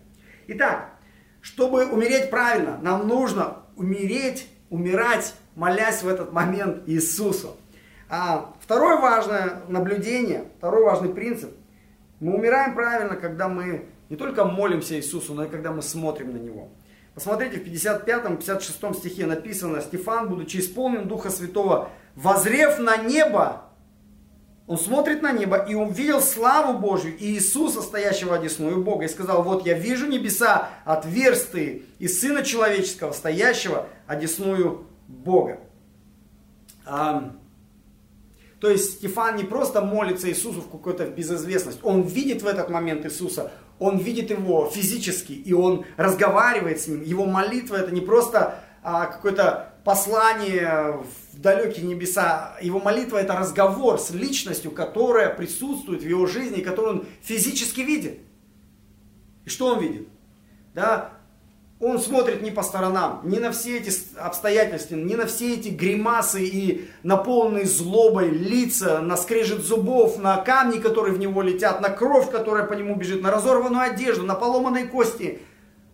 Итак, 0.48 0.97
чтобы 1.48 1.86
умереть 1.86 2.30
правильно, 2.30 2.77
нам 2.82 3.08
нужно 3.08 3.60
умереть, 3.77 4.50
умирать, 4.70 5.34
молясь 5.56 6.04
в 6.04 6.08
этот 6.10 6.34
момент 6.34 6.84
Иисусу. 6.88 7.56
А 8.10 8.54
второе 8.60 8.98
важное 8.98 9.62
наблюдение, 9.70 10.50
второй 10.58 10.84
важный 10.84 11.08
принцип. 11.08 11.51
Мы 12.20 12.36
умираем 12.36 12.75
правильно, 12.75 13.16
когда 13.16 13.48
мы 13.48 13.86
не 14.10 14.18
только 14.18 14.44
молимся 14.44 14.96
Иисусу, 14.96 15.34
но 15.34 15.46
и 15.46 15.50
когда 15.50 15.72
мы 15.72 15.82
смотрим 15.82 16.34
на 16.34 16.38
Него. 16.38 16.68
Посмотрите, 17.16 17.60
в 17.60 17.63
55-56 17.66 18.94
стихе 18.96 19.25
написано, 19.25 19.80
Стефан, 19.80 20.27
будучи 20.27 20.58
исполнен 20.58 21.08
Духа 21.08 21.30
Святого, 21.30 21.89
возрев 22.16 22.77
на 22.80 22.98
небо, 22.98 23.67
он 24.68 24.78
смотрит 24.78 25.22
на 25.22 25.32
небо 25.32 25.56
и 25.58 25.74
увидел 25.76 26.22
славу 26.22 26.78
Божью 26.78 27.18
и 27.18 27.26
Иисуса, 27.32 27.82
стоящего 27.82 28.36
одесную 28.36 28.84
Бога, 28.84 29.06
и 29.06 29.08
сказал, 29.08 29.42
вот 29.42 29.66
я 29.66 29.74
вижу 29.74 30.08
небеса 30.08 30.70
отверстые 30.84 31.84
и 32.00 32.08
Сына 32.10 32.44
Человеческого, 32.44 33.14
стоящего 33.14 33.88
одесную 34.08 34.86
Бога. 35.08 35.62
А, 36.86 37.34
то 38.60 38.70
есть 38.70 38.96
Стефан 38.96 39.38
не 39.38 39.46
просто 39.46 39.82
молится 39.82 40.30
Иисусу 40.30 40.60
в 40.60 40.70
какой-то 40.70 41.06
безызвестность, 41.06 41.80
он 41.84 42.02
видит 42.02 42.42
в 42.42 42.48
этот 42.48 42.70
момент 42.70 43.06
Иисуса, 43.06 43.52
он 43.80 43.98
видит 43.98 44.32
его 44.32 44.70
физически, 44.70 45.32
и 45.32 45.54
он 45.54 45.86
разговаривает 45.96 46.82
с 46.82 46.88
ним. 46.88 47.04
Его 47.04 47.26
молитва 47.26 47.78
это 47.78 47.94
не 47.94 48.02
просто 48.02 48.60
а, 48.84 49.06
какое-то 49.06 49.76
послание 49.86 51.00
в 51.04 51.27
далекие 51.41 51.86
небеса. 51.86 52.58
Его 52.62 52.79
молитва 52.79 53.17
это 53.17 53.36
разговор 53.36 54.00
с 54.00 54.12
личностью, 54.12 54.72
которая 54.72 55.34
присутствует 55.34 56.01
в 56.01 56.08
его 56.08 56.25
жизни, 56.25 56.62
которую 56.62 57.00
он 57.00 57.06
физически 57.22 57.82
видит. 57.82 58.20
И 59.46 59.50
что 59.50 59.67
он 59.67 59.79
видит? 59.79 60.08
Да? 60.74 61.17
Он 61.79 62.00
смотрит 62.00 62.41
не 62.41 62.50
по 62.50 62.63
сторонам, 62.63 63.22
не 63.24 63.38
на 63.38 63.51
все 63.51 63.77
эти 63.77 63.91
обстоятельства, 64.17 64.96
не 64.96 65.15
на 65.15 65.27
все 65.27 65.53
эти 65.53 65.70
гримасы 65.70 66.44
и 66.44 66.89
наполненные 67.03 67.65
злобой 67.65 68.29
лица, 68.29 69.00
на 69.00 69.15
скрежет 69.15 69.62
зубов, 69.62 70.17
на 70.17 70.38
камни, 70.38 70.79
которые 70.79 71.13
в 71.13 71.20
него 71.20 71.44
летят, 71.44 71.79
на 71.82 71.89
кровь, 71.89 72.32
которая 72.32 72.65
по 72.65 72.74
нему 72.74 72.96
бежит, 72.96 73.22
на 73.22 73.29
разорванную 73.29 73.84
одежду, 73.84 74.24
на 74.25 74.34
поломанные 74.34 74.86
кости. 74.86 75.39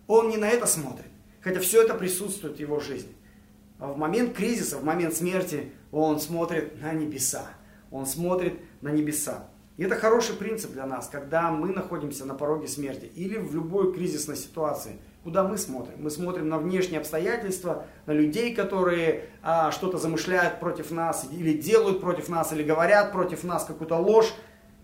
Он 0.06 0.30
не 0.30 0.38
на 0.38 0.48
это 0.48 0.66
смотрит, 0.66 1.06
хотя 1.42 1.60
все 1.60 1.82
это 1.82 1.92
присутствует 1.92 2.56
в 2.56 2.60
его 2.60 2.80
жизни. 2.80 3.12
А 3.84 3.88
в 3.88 3.98
момент 3.98 4.34
кризиса, 4.34 4.78
в 4.78 4.84
момент 4.84 5.14
смерти 5.14 5.70
он 5.92 6.18
смотрит 6.18 6.80
на 6.80 6.94
небеса. 6.94 7.44
Он 7.90 8.06
смотрит 8.06 8.58
на 8.80 8.88
небеса. 8.88 9.44
И 9.76 9.84
это 9.84 9.94
хороший 9.94 10.36
принцип 10.36 10.72
для 10.72 10.86
нас, 10.86 11.08
когда 11.08 11.50
мы 11.50 11.68
находимся 11.68 12.24
на 12.24 12.32
пороге 12.32 12.66
смерти 12.66 13.10
или 13.14 13.36
в 13.36 13.54
любой 13.54 13.92
кризисной 13.92 14.36
ситуации. 14.36 14.96
Куда 15.22 15.44
мы 15.44 15.58
смотрим? 15.58 15.96
Мы 15.98 16.08
смотрим 16.08 16.48
на 16.48 16.56
внешние 16.56 16.98
обстоятельства, 16.98 17.84
на 18.06 18.12
людей, 18.12 18.54
которые 18.54 19.26
а, 19.42 19.70
что-то 19.70 19.98
замышляют 19.98 20.60
против 20.60 20.90
нас, 20.90 21.28
или 21.30 21.52
делают 21.52 22.00
против 22.00 22.30
нас, 22.30 22.54
или 22.54 22.62
говорят 22.62 23.12
против 23.12 23.44
нас 23.44 23.66
какую-то 23.66 23.96
ложь, 23.96 24.32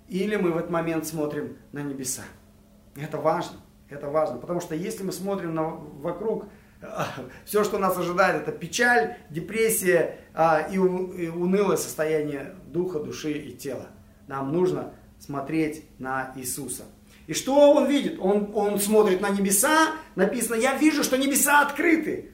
или 0.08 0.36
мы 0.36 0.52
в 0.52 0.58
этот 0.58 0.70
момент 0.70 1.06
смотрим 1.06 1.56
на 1.72 1.82
небеса. 1.82 2.24
Это 2.96 3.16
важно, 3.16 3.60
это 3.88 4.10
важно, 4.10 4.36
потому 4.36 4.60
что 4.60 4.74
если 4.74 5.04
мы 5.04 5.12
смотрим 5.12 5.54
на, 5.54 5.70
вокруг, 5.70 6.44
все, 7.44 7.64
что 7.64 7.78
нас 7.78 7.96
ожидает, 7.96 8.42
это 8.42 8.52
печаль, 8.52 9.16
депрессия 9.30 10.20
а, 10.34 10.60
и, 10.60 10.78
унылое 10.78 11.76
состояние 11.76 12.54
духа, 12.66 13.00
души 13.00 13.32
и 13.32 13.52
тела 13.52 13.88
нам 14.30 14.52
нужно 14.52 14.94
смотреть 15.18 15.84
на 15.98 16.32
Иисуса. 16.36 16.84
И 17.26 17.34
что 17.34 17.72
он 17.72 17.86
видит? 17.86 18.18
Он, 18.20 18.50
он 18.54 18.78
смотрит 18.78 19.20
на 19.20 19.28
небеса, 19.28 19.92
написано, 20.14 20.54
я 20.54 20.76
вижу, 20.76 21.04
что 21.04 21.18
небеса 21.18 21.62
открыты. 21.62 22.29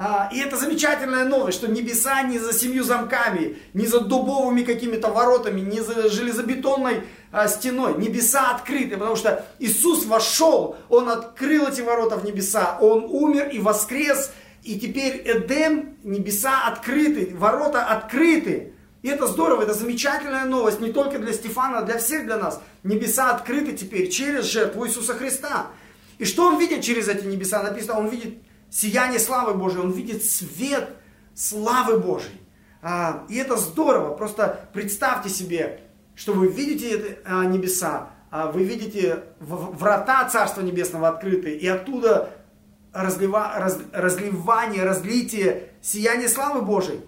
А, 0.00 0.30
и 0.32 0.38
это 0.38 0.56
замечательная 0.56 1.24
новость, 1.24 1.58
что 1.58 1.66
небеса 1.66 2.22
не 2.22 2.38
за 2.38 2.52
семью 2.52 2.84
замками, 2.84 3.58
не 3.74 3.84
за 3.84 3.98
дубовыми 3.98 4.62
какими-то 4.62 5.08
воротами, 5.08 5.60
не 5.60 5.80
за 5.80 6.08
железобетонной 6.08 7.02
а, 7.32 7.48
стеной. 7.48 7.98
Небеса 7.98 8.52
открыты, 8.52 8.96
потому 8.96 9.16
что 9.16 9.44
Иисус 9.58 10.06
вошел, 10.06 10.76
Он 10.88 11.08
открыл 11.08 11.66
эти 11.66 11.80
ворота 11.80 12.16
в 12.16 12.24
небеса, 12.24 12.78
Он 12.80 13.06
умер 13.10 13.48
и 13.48 13.58
воскрес, 13.58 14.30
и 14.62 14.78
теперь 14.78 15.20
Эдем, 15.24 15.96
небеса 16.04 16.68
открыты, 16.68 17.34
ворота 17.34 17.84
открыты. 17.84 18.74
И 19.02 19.08
это 19.08 19.26
здорово, 19.26 19.62
это 19.62 19.74
замечательная 19.74 20.44
новость 20.44 20.80
не 20.80 20.92
только 20.92 21.18
для 21.18 21.32
Стефана, 21.32 21.78
а 21.78 21.82
для 21.82 21.98
всех 21.98 22.24
для 22.24 22.36
нас. 22.36 22.60
Небеса 22.84 23.30
открыты 23.30 23.72
теперь 23.72 24.08
через 24.10 24.44
жертву 24.44 24.86
Иисуса 24.86 25.14
Христа. 25.14 25.66
И 26.18 26.24
что 26.24 26.46
он 26.46 26.58
видит 26.60 26.82
через 26.82 27.08
эти 27.08 27.24
небеса? 27.24 27.64
Написано, 27.64 27.98
он 27.98 28.08
видит 28.08 28.34
сияние 28.70 29.20
славы 29.20 29.54
Божией, 29.54 29.82
он 29.82 29.92
видит 29.92 30.24
свет 30.24 30.90
славы 31.34 31.98
Божией. 31.98 32.40
А, 32.82 33.24
и 33.28 33.36
это 33.36 33.56
здорово. 33.56 34.14
Просто 34.14 34.68
представьте 34.72 35.28
себе, 35.28 35.80
что 36.14 36.32
вы 36.32 36.48
видите 36.48 37.18
а, 37.24 37.44
небеса, 37.44 38.10
а, 38.30 38.50
вы 38.50 38.64
видите 38.64 39.24
врата 39.40 40.28
Царства 40.28 40.62
Небесного 40.62 41.08
открыты, 41.08 41.56
и 41.56 41.66
оттуда 41.66 42.30
разлива, 42.92 43.54
раз, 43.56 43.78
разливание, 43.92 44.84
разлитие 44.84 45.70
сияния 45.80 46.28
славы 46.28 46.62
Божией. 46.62 47.00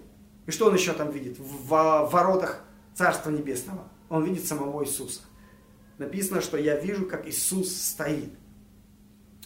И 0.47 0.51
что 0.51 0.67
он 0.67 0.73
еще 0.73 0.93
там 0.93 1.11
видит 1.11 1.37
в 1.39 2.09
воротах 2.11 2.63
Царства 2.95 3.29
Небесного? 3.29 3.87
Он 4.09 4.23
видит 4.23 4.45
самого 4.45 4.83
Иисуса. 4.83 5.21
Написано, 5.97 6.41
что 6.41 6.57
я 6.57 6.75
вижу, 6.79 7.05
как 7.05 7.27
Иисус 7.27 7.75
стоит. 7.75 8.33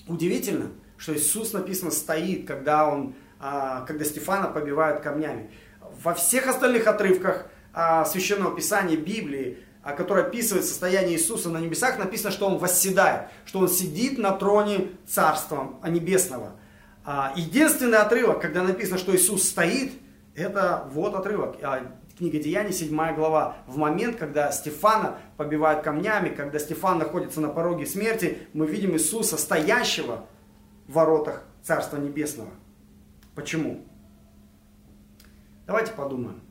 Удивительно, 0.07 0.72
что 0.98 1.16
Иисус, 1.16 1.54
написано, 1.54 1.92
стоит, 1.92 2.48
когда, 2.48 2.88
он, 2.88 3.16
а, 3.40 3.82
когда 3.82 4.06
Стефана 4.06 4.48
побивают 4.48 5.02
камнями. 5.02 5.52
Во 6.04 6.14
всех 6.14 6.48
остальных 6.48 6.88
отрывках 6.88 7.48
а, 7.74 8.06
Священного 8.06 8.56
Писания, 8.56 8.98
Библии, 8.98 9.58
а, 9.84 9.94
которое 9.94 10.25
описывает 10.25 10.66
состояние 10.66 11.18
Иисуса 11.18 11.50
на 11.50 11.58
небесах, 11.58 11.98
написано, 11.98 12.32
что 12.32 12.48
Он 12.48 12.58
восседает, 12.58 13.30
что 13.46 13.60
Он 13.60 13.68
сидит 13.68 14.18
на 14.18 14.32
троне 14.32 14.90
Царства 15.08 15.75
Небесного. 15.88 16.54
Единственный 17.36 18.00
отрывок, 18.00 18.42
когда 18.42 18.64
написано, 18.64 18.98
что 18.98 19.16
Иисус 19.16 19.48
стоит– 19.48 19.92
это 20.36 20.88
вот 20.92 21.16
отрывок. 21.16 21.58
Книга 22.18 22.40
Деяний, 22.40 22.74
7 22.74 23.16
глава. 23.16 23.58
В 23.68 23.77
момент, 23.77 24.18
когда 24.18 24.51
Стефана 24.51 25.18
побивают 25.38 25.81
камнями, 25.81 26.29
когда 26.29 26.60
Стефан 26.60 27.00
находится 27.00 27.40
на 27.40 27.50
пороге 27.50 27.86
смерти, 27.86 28.40
мы 28.53 28.68
видим 28.68 28.94
Иисуса, 28.94 29.38
стоящего 29.38 30.25
воротах 30.87 31.43
Царства 31.63 31.98
Небесного. 31.98 32.51
Почему? 33.33 33.85
Давайте 35.65 35.91
подумаем. 35.93 36.41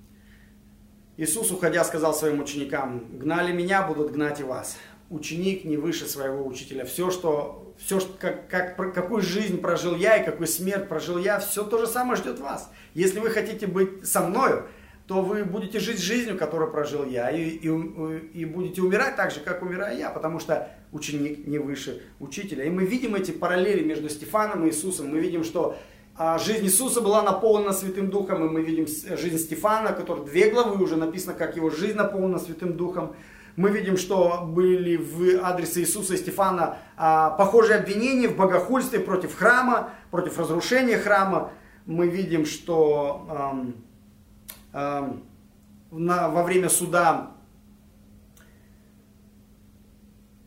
Иисус, 1.16 1.50
уходя, 1.52 1.84
сказал 1.84 2.12
своим 2.12 2.40
ученикам, 2.40 3.18
гнали 3.18 3.52
меня, 3.52 3.86
будут 3.86 4.10
гнать 4.10 4.40
и 4.40 4.42
вас. 4.42 4.76
Ученик 5.10 5.64
не 5.64 5.76
выше 5.76 6.06
своего 6.06 6.44
учителя. 6.44 6.84
Все, 6.84 7.10
что, 7.10 7.72
все 7.78 8.00
как, 8.18 8.48
как, 8.48 8.76
какую 8.76 9.22
жизнь 9.22 9.60
прожил 9.60 9.94
я 9.94 10.16
и 10.16 10.24
какую 10.24 10.48
смерть 10.48 10.88
прожил 10.88 11.18
я, 11.18 11.38
все 11.38 11.62
то 11.62 11.78
же 11.78 11.86
самое 11.86 12.16
ждет 12.16 12.40
вас. 12.40 12.70
Если 12.94 13.20
вы 13.20 13.30
хотите 13.30 13.68
быть 13.68 14.06
со 14.06 14.22
мною, 14.22 14.66
то 15.06 15.20
вы 15.20 15.44
будете 15.44 15.80
жить 15.80 15.98
жизнью, 15.98 16.38
которую 16.38 16.70
прожил 16.70 17.04
я, 17.04 17.30
и, 17.30 17.42
и, 17.42 17.68
и 17.68 18.44
будете 18.46 18.80
умирать 18.80 19.16
так 19.16 19.30
же, 19.30 19.40
как 19.40 19.62
умираю 19.62 19.98
я, 19.98 20.08
потому 20.08 20.40
что 20.40 20.70
ученик 20.92 21.46
не 21.46 21.58
выше 21.58 22.02
учителя. 22.20 22.64
И 22.64 22.70
мы 22.70 22.84
видим 22.84 23.14
эти 23.14 23.30
параллели 23.30 23.84
между 23.84 24.08
Стефаном 24.08 24.64
и 24.64 24.70
Иисусом. 24.70 25.08
Мы 25.08 25.20
видим, 25.20 25.44
что 25.44 25.76
а, 26.16 26.38
жизнь 26.38 26.64
Иисуса 26.64 27.02
была 27.02 27.22
наполнена 27.22 27.72
Святым 27.72 28.08
Духом, 28.08 28.46
и 28.46 28.48
мы 28.48 28.62
видим 28.62 28.86
жизнь 29.16 29.38
Стефана, 29.38 29.92
который 29.92 30.24
две 30.24 30.48
главы 30.48 30.82
уже 30.82 30.96
написано, 30.96 31.34
как 31.34 31.56
его 31.56 31.68
жизнь 31.68 31.96
наполнена 31.96 32.38
Святым 32.38 32.74
Духом. 32.74 33.14
Мы 33.56 33.70
видим, 33.70 33.96
что 33.98 34.42
были 34.42 34.96
в 34.96 35.44
адресе 35.44 35.80
Иисуса 35.80 36.14
и 36.14 36.16
Стефана 36.16 36.78
а, 36.96 37.30
похожие 37.30 37.78
обвинения 37.78 38.28
в 38.28 38.36
богохульстве 38.36 39.00
против 39.00 39.34
храма, 39.34 39.90
против 40.10 40.38
разрушения 40.38 40.96
храма 40.96 41.52
мы 41.86 42.08
видим, 42.08 42.46
что 42.46 43.26
на, 43.28 43.74
во 44.74 46.42
время 46.42 46.68
суда 46.68 47.34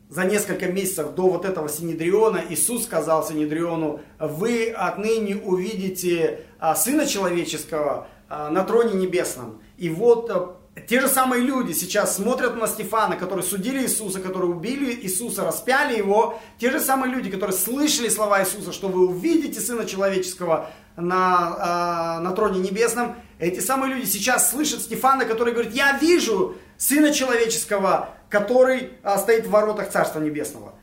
за 0.08 0.24
несколько 0.24 0.66
месяцев 0.66 1.14
до 1.14 1.28
вот 1.28 1.44
этого 1.44 1.68
Синедриона 1.68 2.42
Иисус 2.48 2.84
сказал 2.84 3.26
Синедриону, 3.26 4.00
вы 4.18 4.70
отныне 4.70 5.36
увидите 5.36 6.40
а, 6.58 6.74
Сына 6.74 7.06
Человеческого 7.06 8.08
а, 8.28 8.50
на 8.50 8.64
троне 8.64 8.94
небесном. 8.94 9.60
И 9.76 9.90
вот 9.90 10.30
а, 10.30 10.56
те 10.88 11.00
же 11.00 11.08
самые 11.08 11.42
люди 11.42 11.72
сейчас 11.72 12.16
смотрят 12.16 12.56
на 12.56 12.66
Стефана, 12.66 13.16
которые 13.16 13.44
судили 13.44 13.82
Иисуса, 13.82 14.20
которые 14.20 14.50
убили 14.50 14.98
Иисуса, 15.02 15.44
распяли 15.44 15.98
его. 15.98 16.38
Те 16.58 16.70
же 16.70 16.80
самые 16.80 17.12
люди, 17.12 17.30
которые 17.30 17.56
слышали 17.56 18.08
слова 18.08 18.40
Иисуса, 18.42 18.72
что 18.72 18.88
вы 18.88 19.06
увидите 19.08 19.60
Сына 19.60 19.84
Человеческого 19.84 20.70
на, 20.96 22.20
на 22.20 22.32
троне 22.32 22.60
небесном. 22.60 23.16
Эти 23.38 23.60
самые 23.60 23.94
люди 23.94 24.06
сейчас 24.06 24.50
слышат 24.50 24.80
Стефана, 24.80 25.24
который 25.24 25.52
говорит, 25.52 25.72
я 25.72 25.96
вижу 25.98 26.56
Сына 26.76 27.12
Человеческого, 27.12 28.10
который 28.28 28.90
э, 29.02 29.18
стоит 29.18 29.46
в 29.46 29.50
воротах 29.50 29.90
Царства 29.90 30.20
Небесного. 30.20 30.74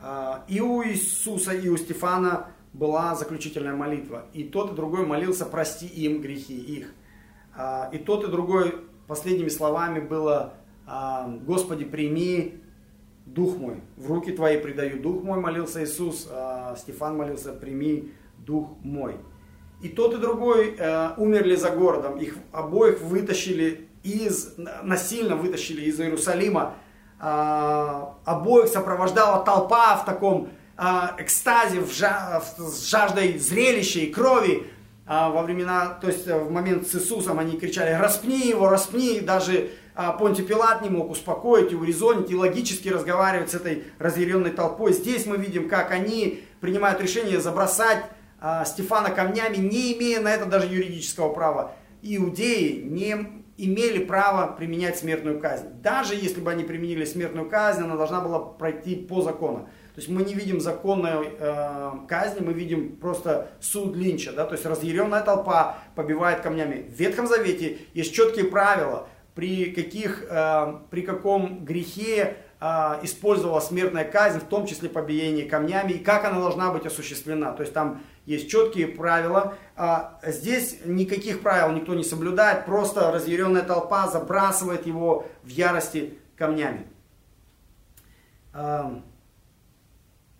Э, 0.00 0.38
и 0.48 0.60
у 0.60 0.82
Иисуса, 0.82 1.52
и 1.52 1.68
у 1.68 1.76
Стефана 1.76 2.48
была 2.72 3.14
заключительная 3.14 3.74
молитва. 3.74 4.26
И 4.32 4.44
тот, 4.44 4.72
и 4.72 4.74
другой 4.74 5.06
молился, 5.06 5.44
прости 5.44 5.86
им 5.86 6.22
грехи 6.22 6.56
их. 6.56 6.92
Э, 7.56 7.90
и 7.92 7.98
тот, 7.98 8.24
и 8.24 8.28
другой 8.28 8.74
последними 9.06 9.48
словами 9.48 10.00
было, 10.00 10.54
э, 10.86 11.38
Господи, 11.46 11.84
прими 11.84 12.60
Дух 13.26 13.56
мой, 13.56 13.80
в 13.96 14.10
руки 14.10 14.32
твои 14.32 14.58
предаю 14.58 15.00
Дух 15.00 15.22
мой, 15.22 15.40
молился 15.40 15.82
Иисус, 15.82 16.28
а 16.30 16.76
Стефан 16.76 17.16
молился, 17.16 17.52
прими 17.52 18.12
Дух 18.38 18.70
мой. 18.82 19.16
И 19.84 19.90
тот 19.90 20.14
и 20.14 20.16
другой 20.16 20.76
э, 20.78 21.10
умерли 21.18 21.56
за 21.56 21.68
городом, 21.68 22.16
их 22.16 22.36
обоих 22.52 23.02
вытащили 23.02 23.86
из, 24.02 24.54
насильно 24.56 25.36
вытащили 25.36 25.82
из 25.82 26.00
Иерусалима, 26.00 26.72
э, 27.20 28.04
обоих 28.24 28.68
сопровождала 28.68 29.44
толпа 29.44 29.98
в 29.98 30.06
таком 30.06 30.48
э, 30.78 30.82
экстазе, 31.18 31.80
в, 31.80 31.92
жа, 31.92 32.40
в, 32.40 32.62
с 32.62 32.88
жаждой 32.88 33.36
зрелища 33.36 33.98
и 33.98 34.06
крови, 34.06 34.66
а 35.06 35.28
во 35.28 35.42
времена, 35.42 35.98
то 36.00 36.06
есть 36.06 36.26
в 36.26 36.50
момент 36.50 36.88
с 36.88 36.94
Иисусом 36.94 37.38
они 37.38 37.58
кричали, 37.58 37.92
распни 37.92 38.48
его, 38.48 38.70
распни, 38.70 39.20
даже 39.20 39.68
а, 39.94 40.12
Понтий 40.12 40.46
Пилат 40.46 40.80
не 40.80 40.88
мог 40.88 41.10
успокоить 41.10 41.72
и 41.72 41.76
урезонить, 41.76 42.30
и 42.30 42.34
логически 42.34 42.88
разговаривать 42.88 43.50
с 43.50 43.54
этой 43.54 43.84
разъяренной 43.98 44.52
толпой. 44.52 44.94
Здесь 44.94 45.26
мы 45.26 45.36
видим, 45.36 45.68
как 45.68 45.90
они 45.90 46.42
принимают 46.62 47.02
решение 47.02 47.38
забросать 47.38 48.02
а, 48.46 48.66
Стефана 48.66 49.10
камнями, 49.10 49.56
не 49.56 49.96
имея 49.96 50.20
на 50.20 50.28
это 50.28 50.44
даже 50.44 50.66
юридического 50.66 51.32
права. 51.32 51.72
Иудеи 52.02 52.82
не 52.82 53.42
имели 53.56 54.04
право 54.04 54.52
применять 54.52 54.98
смертную 54.98 55.40
казнь. 55.40 55.68
Даже 55.82 56.14
если 56.14 56.42
бы 56.42 56.50
они 56.50 56.62
применили 56.62 57.06
смертную 57.06 57.48
казнь, 57.48 57.84
она 57.84 57.96
должна 57.96 58.20
была 58.20 58.40
пройти 58.40 58.96
по 58.96 59.22
закону. 59.22 59.60
То 59.94 60.00
есть 60.00 60.10
мы 60.10 60.24
не 60.24 60.34
видим 60.34 60.60
законной 60.60 61.30
э, 61.38 61.90
казни, 62.06 62.44
мы 62.44 62.52
видим 62.52 62.96
просто 62.96 63.48
суд 63.60 63.96
Линча. 63.96 64.30
Да? 64.32 64.44
То 64.44 64.52
есть 64.52 64.66
разъяренная 64.66 65.22
толпа 65.22 65.78
побивает 65.94 66.42
камнями. 66.42 66.82
В 66.82 67.00
Ветхом 67.00 67.26
Завете 67.26 67.78
есть 67.94 68.12
четкие 68.12 68.44
правила, 68.44 69.08
при, 69.34 69.72
каких, 69.72 70.22
э, 70.28 70.80
при 70.90 71.00
каком 71.00 71.64
грехе 71.64 72.36
использовала 73.02 73.60
смертная 73.60 74.04
казнь, 74.04 74.38
в 74.38 74.44
том 74.44 74.66
числе 74.66 74.88
побиение 74.88 75.44
камнями, 75.44 75.92
и 75.92 75.98
как 75.98 76.24
она 76.24 76.40
должна 76.40 76.70
быть 76.72 76.86
осуществлена. 76.86 77.52
То 77.52 77.62
есть 77.62 77.74
там 77.74 78.00
есть 78.24 78.48
четкие 78.48 78.88
правила. 78.88 79.54
А 79.76 80.18
здесь 80.22 80.78
никаких 80.86 81.42
правил 81.42 81.74
никто 81.74 81.94
не 81.94 82.04
соблюдает, 82.04 82.64
просто 82.64 83.12
разъяренная 83.12 83.62
толпа 83.62 84.08
забрасывает 84.08 84.86
его 84.86 85.26
в 85.42 85.48
ярости 85.48 86.18
камнями. 86.36 86.86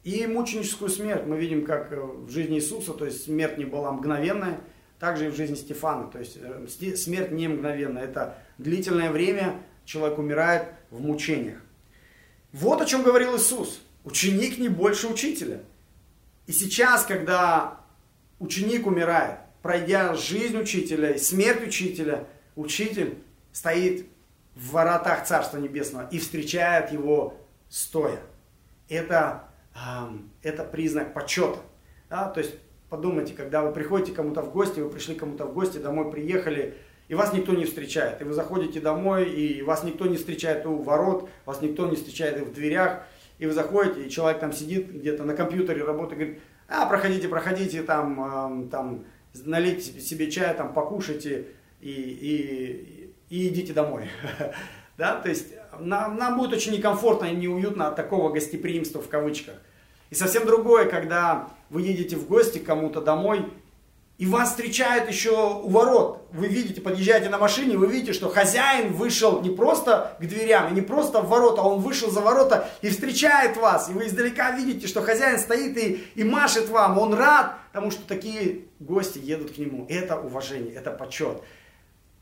И 0.03 0.27
мученическую 0.27 0.91
смерть 0.91 1.25
мы 1.27 1.39
видим, 1.39 1.65
как 1.65 1.91
в 1.91 2.31
жизни 2.31 2.57
Иисуса, 2.57 2.93
то 2.93 3.07
есть 3.07 3.25
смерть 3.25 3.59
не 3.59 3.65
была 3.65 3.91
мгновенная, 3.93 4.61
также 4.99 5.27
и 5.27 5.31
в 5.31 5.35
жизни 5.35 5.55
Стефана. 5.55 6.11
То 6.11 6.19
есть 6.19 6.39
э, 6.41 6.67
смерть 6.97 7.33
не 7.33 7.49
мгновенная, 7.49 8.05
это 8.05 8.39
длительное 8.59 9.11
время 9.11 9.57
человек 9.85 10.19
умирает 10.19 10.69
в 10.91 11.01
мучениях. 11.01 11.59
Вот 12.55 12.81
о 12.81 12.87
чем 12.87 13.03
говорил 13.03 13.37
Иисус. 13.37 13.81
Ученик 14.05 14.59
не 14.59 14.69
больше 14.69 15.09
учителя. 15.09 15.65
И 16.47 16.53
сейчас, 16.53 17.05
когда 17.05 17.81
ученик 18.39 18.87
умирает, 18.87 19.41
пройдя 19.61 20.15
жизнь 20.15 20.57
учителя 20.57 21.11
и 21.11 21.19
смерть 21.19 21.67
учителя, 21.67 22.29
учитель 22.55 23.19
стоит 23.51 24.07
в 24.55 24.71
воротах 24.71 25.27
Царства 25.27 25.59
Небесного 25.59 26.09
и 26.13 26.21
встречает 26.21 26.93
его 26.93 27.37
стоя. 27.69 28.21
Это, 28.89 29.49
это 30.41 30.63
признак 30.63 31.13
почета. 31.13 31.59
Да? 32.09 32.29
То 32.29 32.39
есть 32.39 32.55
подумайте, 32.89 33.35
когда 33.35 33.63
вы 33.63 33.73
приходите 33.73 34.13
кому-то 34.13 34.43
в 34.43 34.53
гости, 34.53 34.79
вы 34.79 34.91
пришли 34.91 35.17
кому-то 35.17 35.47
в 35.47 35.55
гости, 35.55 35.79
домой 35.79 36.09
приехали, 36.09 36.79
и 37.09 37.15
вас 37.15 37.33
никто 37.33 37.53
не 37.53 37.65
встречает. 37.65 38.21
И 38.21 38.25
вы 38.25 38.33
заходите 38.33 38.81
домой, 38.81 39.29
и 39.29 39.63
вас 39.63 39.85
никто 39.85 40.07
не 40.07 40.17
встречает 40.17 40.67
у 40.67 40.77
ворот, 40.83 41.29
вас 41.45 41.61
никто 41.61 41.87
не 41.87 41.97
встречает 41.97 42.39
в 42.41 42.53
дверях, 42.53 43.03
и 43.39 43.47
вы 43.47 43.53
заходите, 43.53 44.07
и 44.07 44.11
человек 44.11 44.41
там 44.41 44.53
сидит 44.53 44.91
где-то 44.93 45.25
на 45.25 45.35
компьютере, 45.35 45.85
работает, 45.85 46.21
говорит, 46.21 46.41
а, 46.69 46.87
проходите, 46.87 47.29
проходите, 47.29 47.83
там, 47.83 48.69
там, 48.71 49.05
налейте 49.45 50.01
себе 50.01 50.31
чая, 50.31 50.55
там, 50.55 50.73
покушайте 50.73 51.49
и, 51.81 51.91
и, 51.91 53.15
и 53.29 53.49
идите 53.49 53.73
домой. 53.73 54.09
Да, 54.97 55.17
то 55.17 55.29
есть 55.29 55.49
нам, 55.81 56.17
нам 56.17 56.39
будет 56.39 56.53
очень 56.53 56.71
некомфортно 56.71 57.25
и 57.25 57.35
неуютно 57.35 57.89
от 57.89 57.97
такого 57.97 58.33
гостеприимства 58.33 59.03
в 59.03 59.09
кавычках. 59.09 59.57
И 60.11 60.15
совсем 60.15 60.47
другое, 60.47 60.85
когда 60.85 61.49
вы 61.69 61.83
едете 61.83 62.15
в 62.15 62.29
гости 62.29 62.61
кому-то 62.61 63.01
домой, 63.01 63.45
и 64.17 64.27
вас 64.27 64.51
встречают 64.51 65.09
еще 65.09 65.61
у 65.63 65.69
ворот. 65.69 66.29
Вы 66.31 66.47
видите, 66.47 66.81
подъезжаете 66.81 67.29
на 67.31 67.39
машине, 67.39 67.77
вы 67.77 67.89
видите, 67.89 68.13
что 68.13 68.29
хозяин 68.29 68.93
вышел 68.93 69.41
не 69.43 69.51
просто 69.51 70.17
к 70.21 70.25
дверям, 70.25 70.73
не 70.73 70.83
просто 70.83 71.21
в 71.21 71.29
ворота, 71.29 71.63
а 71.63 71.65
он 71.65 71.81
вышел 71.81 72.11
за 72.11 72.21
ворота 72.21 72.69
и 72.81 72.91
встречает 72.91 73.57
вас. 73.57 73.89
И 73.89 73.93
вы 73.93 74.07
издалека 74.07 74.53
видите, 74.53 74.87
что 74.87 75.03
хозяин 75.03 75.39
стоит 75.39 75.77
и, 75.77 76.05
и 76.15 76.23
машет 76.23 76.69
вам. 76.69 76.99
Он 76.99 77.15
рад, 77.15 77.57
потому 77.73 77.91
что 77.91 78.07
такие 78.07 78.67
гости 78.79 79.19
едут 79.19 79.53
к 79.53 79.59
нему. 79.59 79.85
Это 79.89 80.17
уважение, 80.21 80.75
это 80.75 80.93
почет. 80.93 81.43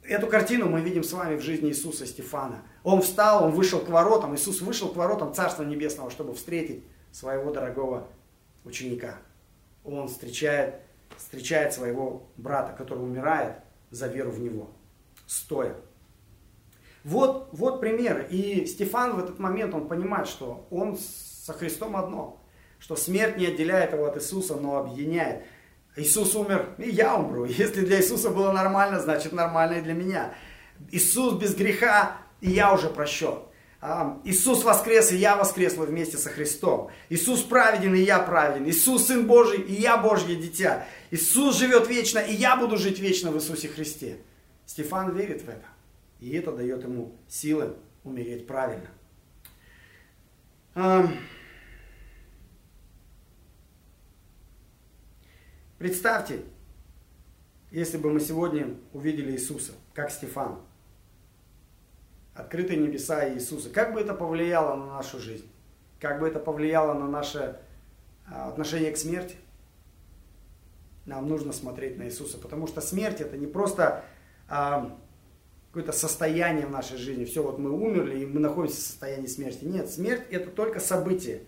Эту 0.02 0.26
картину 0.26 0.68
мы 0.68 0.80
видим 0.80 1.04
с 1.04 1.12
вами 1.12 1.36
в 1.36 1.42
жизни 1.42 1.68
Иисуса 1.68 2.06
Стефана. 2.06 2.62
Он 2.82 3.02
встал, 3.02 3.44
он 3.44 3.52
вышел 3.52 3.80
к 3.80 3.88
воротам, 3.90 4.34
Иисус 4.34 4.62
вышел 4.62 4.88
к 4.88 4.96
воротам 4.96 5.34
Царства 5.34 5.62
Небесного, 5.62 6.10
чтобы 6.10 6.34
встретить 6.34 6.82
своего 7.12 7.52
дорогого 7.52 8.08
ученика. 8.64 9.18
Он 9.84 10.08
встречает 10.08 10.76
встречает 11.22 11.72
своего 11.72 12.28
брата, 12.36 12.74
который 12.76 13.04
умирает 13.04 13.54
за 13.90 14.08
веру 14.08 14.32
в 14.32 14.40
него, 14.40 14.70
стоя. 15.26 15.76
Вот, 17.04 17.48
вот 17.52 17.80
пример. 17.80 18.26
И 18.30 18.66
Стефан 18.66 19.16
в 19.16 19.18
этот 19.18 19.38
момент, 19.38 19.74
он 19.74 19.88
понимает, 19.88 20.28
что 20.28 20.66
он 20.70 20.98
со 20.98 21.52
Христом 21.52 21.96
одно. 21.96 22.40
Что 22.78 22.96
смерть 22.96 23.36
не 23.36 23.46
отделяет 23.46 23.92
его 23.92 24.06
от 24.06 24.16
Иисуса, 24.16 24.56
но 24.56 24.76
объединяет. 24.76 25.44
Иисус 25.94 26.34
умер, 26.34 26.74
и 26.78 26.90
я 26.90 27.16
умру. 27.16 27.44
Если 27.46 27.84
для 27.84 28.00
Иисуса 28.00 28.30
было 28.30 28.52
нормально, 28.52 29.00
значит 29.00 29.32
нормально 29.32 29.74
и 29.74 29.82
для 29.82 29.94
меня. 29.94 30.34
Иисус 30.90 31.34
без 31.34 31.54
греха, 31.54 32.16
и 32.40 32.50
я 32.50 32.72
уже 32.72 32.88
прощен. 32.88 33.38
Иисус 34.22 34.62
воскрес, 34.62 35.10
и 35.10 35.16
я 35.16 35.34
воскресла 35.34 35.84
вместе 35.84 36.16
со 36.16 36.30
Христом. 36.30 36.92
Иисус 37.08 37.42
праведен, 37.42 37.96
и 37.96 38.00
я 38.00 38.20
праведен. 38.20 38.68
Иисус 38.68 39.08
Сын 39.08 39.26
Божий, 39.26 39.60
и 39.60 39.74
я 39.74 39.96
Божье 39.96 40.36
дитя. 40.36 40.86
Иисус 41.10 41.58
живет 41.58 41.88
вечно, 41.88 42.20
и 42.20 42.32
я 42.32 42.56
буду 42.56 42.76
жить 42.76 43.00
вечно 43.00 43.32
в 43.32 43.36
Иисусе 43.36 43.66
Христе. 43.66 44.18
Стефан 44.66 45.12
верит 45.16 45.42
в 45.42 45.48
это. 45.48 45.66
И 46.20 46.30
это 46.30 46.52
дает 46.52 46.84
ему 46.84 47.16
силы 47.26 47.74
умереть 48.04 48.46
правильно. 48.46 48.88
Представьте, 55.78 56.44
если 57.72 57.96
бы 57.96 58.12
мы 58.12 58.20
сегодня 58.20 58.76
увидели 58.92 59.32
Иисуса, 59.32 59.72
как 59.92 60.12
Стефан– 60.12 60.60
открытые 62.34 62.78
небеса 62.78 63.28
Иисуса. 63.32 63.70
Как 63.70 63.92
бы 63.92 64.00
это 64.00 64.14
повлияло 64.14 64.76
на 64.76 64.86
нашу 64.86 65.18
жизнь? 65.18 65.50
Как 66.00 66.20
бы 66.20 66.26
это 66.26 66.38
повлияло 66.38 66.94
на 66.94 67.06
наше 67.06 67.60
а, 68.26 68.48
отношение 68.48 68.92
к 68.92 68.96
смерти? 68.96 69.36
Нам 71.04 71.28
нужно 71.28 71.52
смотреть 71.52 71.98
на 71.98 72.04
Иисуса, 72.04 72.38
потому 72.38 72.66
что 72.66 72.80
смерть 72.80 73.20
это 73.20 73.36
не 73.36 73.46
просто 73.46 74.04
а, 74.48 74.96
какое-то 75.68 75.92
состояние 75.92 76.66
в 76.66 76.70
нашей 76.70 76.96
жизни. 76.96 77.24
Все, 77.24 77.42
вот 77.42 77.58
мы 77.58 77.70
умерли, 77.70 78.20
и 78.20 78.26
мы 78.26 78.40
находимся 78.40 78.80
в 78.80 78.84
состоянии 78.84 79.26
смерти. 79.26 79.64
Нет, 79.64 79.90
смерть 79.90 80.22
это 80.30 80.50
только 80.50 80.80
событие. 80.80 81.42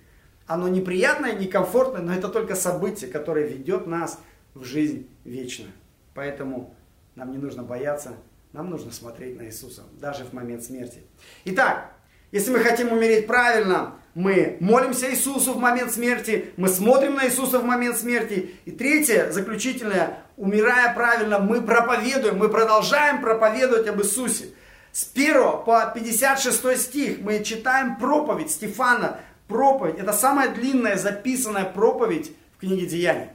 Оно 0.47 0.68
неприятное, 0.68 1.35
некомфортное, 1.35 2.03
но 2.03 2.14
это 2.14 2.29
только 2.29 2.55
событие, 2.55 3.11
которое 3.11 3.47
ведет 3.47 3.87
нас 3.87 4.18
в 4.55 4.64
жизнь 4.64 5.09
вечную. 5.25 5.73
Поэтому 6.14 6.75
нам 7.14 7.33
не 7.33 7.38
нужно 7.38 7.62
бояться 7.62 8.14
нам 8.54 8.70
нужно 8.70 8.92
смотреть 8.92 9.36
на 9.36 9.46
Иисуса, 9.46 9.82
даже 10.00 10.24
в 10.24 10.32
момент 10.32 10.62
смерти. 10.62 11.02
Итак, 11.44 11.92
если 12.30 12.52
мы 12.52 12.60
хотим 12.60 12.92
умереть 12.92 13.26
правильно, 13.26 13.96
мы 14.14 14.56
молимся 14.60 15.10
Иисусу 15.10 15.54
в 15.54 15.58
момент 15.58 15.92
смерти, 15.92 16.52
мы 16.56 16.68
смотрим 16.68 17.16
на 17.16 17.26
Иисуса 17.26 17.58
в 17.58 17.64
момент 17.64 17.98
смерти. 17.98 18.54
И 18.64 18.70
третье, 18.70 19.32
заключительное, 19.32 20.20
умирая 20.36 20.94
правильно, 20.94 21.40
мы 21.40 21.62
проповедуем, 21.62 22.38
мы 22.38 22.48
продолжаем 22.48 23.20
проповедовать 23.20 23.88
об 23.88 24.00
Иисусе. 24.00 24.46
С 24.92 25.10
1 25.12 25.34
по 25.66 25.92
56 25.92 26.80
стих 26.80 27.18
мы 27.18 27.42
читаем 27.42 27.96
проповедь 27.96 28.52
Стефана. 28.52 29.18
Проповедь, 29.48 29.98
это 29.98 30.12
самая 30.12 30.54
длинная 30.54 30.96
записанная 30.96 31.64
проповедь 31.64 32.32
в 32.56 32.60
книге 32.60 32.86
Деяний. 32.86 33.30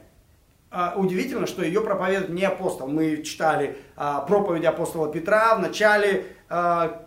А, 0.70 0.94
удивительно, 0.96 1.48
что 1.48 1.64
ее 1.64 1.80
проповедует 1.80 2.30
не 2.30 2.44
апостол. 2.44 2.86
Мы 2.86 3.22
читали 3.22 3.76
а, 3.96 4.20
проповеди 4.20 4.66
апостола 4.66 5.10
Петра 5.10 5.56
в 5.56 5.60
начале 5.60 6.26
а, 6.48 7.06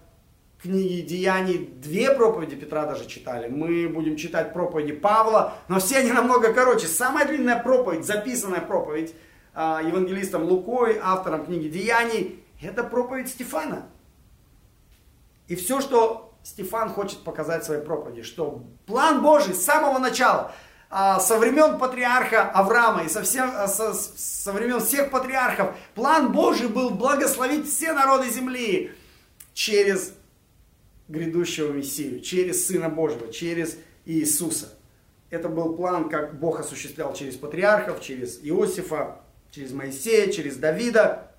книги 0.62 1.00
Деяний. 1.02 1.70
Две 1.78 2.12
проповеди 2.12 2.58
Петра 2.58 2.86
даже 2.86 3.06
читали. 3.08 3.48
Мы 3.48 3.88
будем 3.88 4.18
читать 4.18 4.52
проповеди 4.52 4.92
Павла, 4.92 5.54
но 5.70 5.80
все 5.80 6.00
они 6.00 6.12
намного 6.12 6.54
короче. 6.54 6.88
Самая 6.88 7.26
длинная 7.26 7.58
проповедь, 7.58 8.06
записанная 8.06 8.62
проповедь 8.62 9.16
евангелистом 9.56 10.44
Лукой, 10.44 10.98
автором 11.02 11.46
книги 11.46 11.68
Деяний, 11.68 12.44
это 12.60 12.84
проповедь 12.84 13.30
Стефана. 13.30 13.86
И 15.48 15.56
все, 15.56 15.80
что 15.80 16.34
Стефан 16.42 16.90
хочет 16.90 17.20
показать 17.20 17.62
в 17.62 17.66
своей 17.68 17.82
проповеди, 17.82 18.24
что 18.24 18.64
план 18.88 19.22
Божий 19.22 19.54
с 19.54 19.64
самого 19.64 20.00
начала– 20.00 20.52
а, 20.62 20.72
со 21.20 21.40
времен 21.40 21.80
патриарха 21.80 22.50
Авраама 22.52 23.04
и 23.04 23.10
со, 23.10 23.24
всем, 23.24 23.52
а, 23.56 23.68
со, 23.68 23.94
со 23.94 24.52
времен 24.52 24.80
всех 24.80 25.10
патриархов 25.10 25.76
план 25.96 26.32
Божий 26.32 26.68
был 26.68 26.92
благословить 26.92 27.68
все 27.68 27.94
народы 27.94 28.30
земли 28.30 28.92
через 29.56 30.14
грядущего 31.08 31.72
Мессию, 31.72 32.22
через 32.22 32.68
Сына 32.68 32.90
Божьего, 32.90 33.34
через 33.34 33.78
Иисуса. 34.06 34.70
Это 35.32 35.50
был 35.50 35.76
план, 35.76 36.10
как 36.10 36.40
Бог 36.40 36.60
осуществлял 36.60 37.14
через 37.14 37.38
патриархов, 37.38 38.00
через 38.00 38.40
Иосифа, 38.44 39.20
через 39.50 39.72
Моисея, 39.72 40.32
через 40.32 40.58
Давида. 40.58 41.32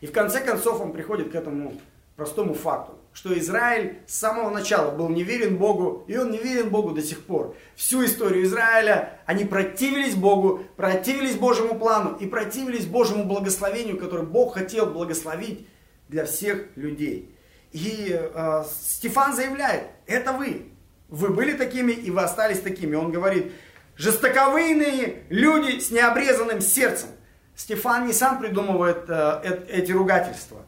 И 0.00 0.06
в 0.06 0.12
конце 0.12 0.40
концов 0.40 0.80
он 0.80 0.92
приходит 0.92 1.30
к 1.30 1.34
этому 1.34 1.78
простому 2.16 2.54
факту 2.54 2.96
что 3.16 3.36
Израиль 3.38 4.02
с 4.06 4.14
самого 4.14 4.50
начала 4.50 4.90
был 4.90 5.08
неверен 5.08 5.56
Богу, 5.56 6.04
и 6.06 6.18
он 6.18 6.30
неверен 6.30 6.68
Богу 6.68 6.90
до 6.90 7.00
сих 7.00 7.24
пор. 7.24 7.56
Всю 7.74 8.04
историю 8.04 8.44
Израиля 8.44 9.18
они 9.24 9.46
противились 9.46 10.14
Богу, 10.14 10.64
противились 10.76 11.34
Божьему 11.34 11.78
плану 11.78 12.14
и 12.20 12.26
противились 12.26 12.84
Божьему 12.84 13.24
благословению, 13.24 13.96
которое 13.96 14.24
Бог 14.24 14.52
хотел 14.52 14.84
благословить 14.84 15.66
для 16.10 16.26
всех 16.26 16.66
людей. 16.76 17.34
И 17.72 18.08
э, 18.10 18.64
Стефан 18.82 19.34
заявляет, 19.34 19.84
это 20.06 20.32
вы, 20.32 20.66
Вы 21.08 21.30
были 21.30 21.52
такими, 21.52 21.92
и 21.92 22.10
вы 22.10 22.20
остались 22.20 22.60
такими. 22.60 22.96
Он 22.96 23.10
говорит, 23.10 23.50
жестоковыйные 23.96 25.22
люди 25.30 25.78
с 25.78 25.90
необрезанным 25.90 26.60
сердцем. 26.60 27.08
Стефан 27.54 28.06
не 28.06 28.12
сам 28.12 28.40
придумывает 28.40 29.08
э, 29.08 29.64
эти 29.70 29.92
ругательства. 29.92 30.58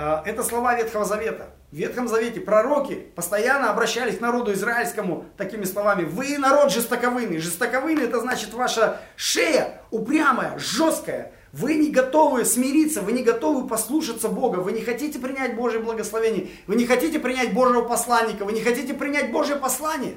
Э, 0.00 0.22
это 0.24 0.42
слова 0.42 0.74
Ветхого 0.74 1.04
Завета. 1.04 1.50
В 1.70 1.76
Ветхом 1.76 2.08
Завете 2.08 2.40
пророки 2.40 2.94
постоянно 3.14 3.70
обращались 3.70 4.16
к 4.16 4.20
народу 4.20 4.52
израильскому 4.54 5.26
такими 5.36 5.64
словами. 5.64 6.04
Вы 6.04 6.38
народ 6.38 6.72
жестоковыйный. 6.72 7.38
Жестоковыйный 7.38 8.04
это 8.04 8.18
значит 8.20 8.54
ваша 8.54 9.00
шея 9.16 9.82
упрямая, 9.90 10.58
жесткая. 10.58 11.32
Вы 11.52 11.74
не 11.74 11.90
готовы 11.90 12.44
смириться, 12.44 13.02
вы 13.02 13.12
не 13.12 13.22
готовы 13.22 13.68
послушаться 13.68 14.28
Бога, 14.28 14.58
вы 14.58 14.72
не 14.72 14.82
хотите 14.82 15.18
принять 15.18 15.56
Божье 15.56 15.80
благословение, 15.80 16.48
вы 16.68 16.76
не 16.76 16.86
хотите 16.86 17.18
принять 17.18 17.52
Божьего 17.52 17.82
посланника, 17.82 18.44
вы 18.44 18.52
не 18.52 18.60
хотите 18.60 18.94
принять 18.94 19.32
Божье 19.32 19.56
послание. 19.56 20.14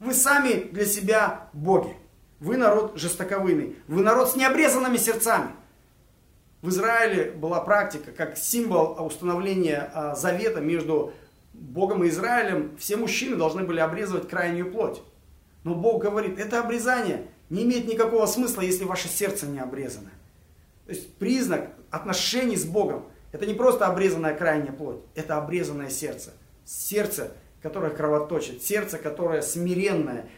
Вы 0.00 0.12
сами 0.12 0.68
для 0.70 0.84
себя 0.84 1.48
боги. 1.54 1.96
Вы 2.40 2.58
народ 2.58 2.92
жестоковыйный, 2.96 3.76
вы 3.88 4.02
народ 4.02 4.30
с 4.30 4.36
необрезанными 4.36 4.98
сердцами. 4.98 5.48
В 6.64 6.70
Израиле 6.70 7.30
была 7.30 7.60
практика, 7.60 8.10
как 8.10 8.38
символ 8.38 8.96
установления 9.04 9.90
а, 9.92 10.14
завета 10.14 10.62
между 10.62 11.12
Богом 11.52 12.02
и 12.04 12.08
Израилем, 12.08 12.74
все 12.78 12.96
мужчины 12.96 13.36
должны 13.36 13.64
были 13.64 13.80
обрезывать 13.80 14.30
крайнюю 14.30 14.72
плоть. 14.72 15.02
Но 15.62 15.74
Бог 15.74 16.00
говорит, 16.00 16.38
это 16.38 16.60
обрезание 16.60 17.26
не 17.50 17.64
имеет 17.64 17.86
никакого 17.86 18.24
смысла, 18.24 18.62
если 18.62 18.84
ваше 18.84 19.08
сердце 19.08 19.44
не 19.44 19.58
обрезано. 19.58 20.08
То 20.86 20.92
есть 20.92 21.14
признак 21.16 21.68
отношений 21.90 22.56
с 22.56 22.64
Богом, 22.64 23.04
это 23.32 23.44
не 23.44 23.52
просто 23.52 23.86
обрезанная 23.86 24.34
крайняя 24.34 24.72
плоть, 24.72 25.02
это 25.14 25.36
обрезанное 25.36 25.90
сердце. 25.90 26.32
Сердце, 26.64 27.32
которое 27.60 27.90
кровоточит, 27.90 28.62
сердце, 28.62 28.96
которое 28.96 29.42
смиренное. 29.42 30.30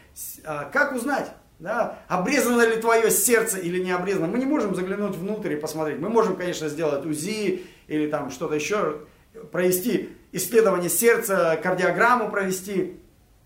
А, 0.43 0.65
как 0.65 0.91
узнать? 0.91 1.31
Да, 1.59 2.03
обрезано 2.07 2.61
ли 2.61 2.79
твое 2.79 3.09
сердце 3.09 3.57
или 3.57 3.81
не 3.81 3.91
обрезано. 3.91 4.27
Мы 4.27 4.37
не 4.37 4.45
можем 4.45 4.75
заглянуть 4.75 5.15
внутрь 5.15 5.53
и 5.53 5.55
посмотреть. 5.55 5.99
Мы 5.99 6.09
можем, 6.09 6.35
конечно, 6.35 6.69
сделать 6.69 7.05
УЗИ 7.05 7.65
или 7.87 8.07
там 8.09 8.29
что-то 8.29 8.53
еще, 8.53 9.01
провести 9.51 10.09
исследование 10.31 10.89
сердца, 10.89 11.59
кардиограмму 11.61 12.29
провести. 12.29 12.99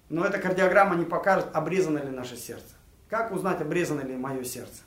Но 0.10 0.26
эта 0.26 0.40
кардиограмма 0.40 0.96
не 0.96 1.06
покажет, 1.06 1.48
обрезано 1.54 2.00
ли 2.00 2.10
наше 2.10 2.36
сердце. 2.36 2.76
Как 3.10 3.32
узнать, 3.32 3.62
обрезано 3.62 4.02
ли 4.02 4.16
мое 4.18 4.44
сердце? 4.44 4.82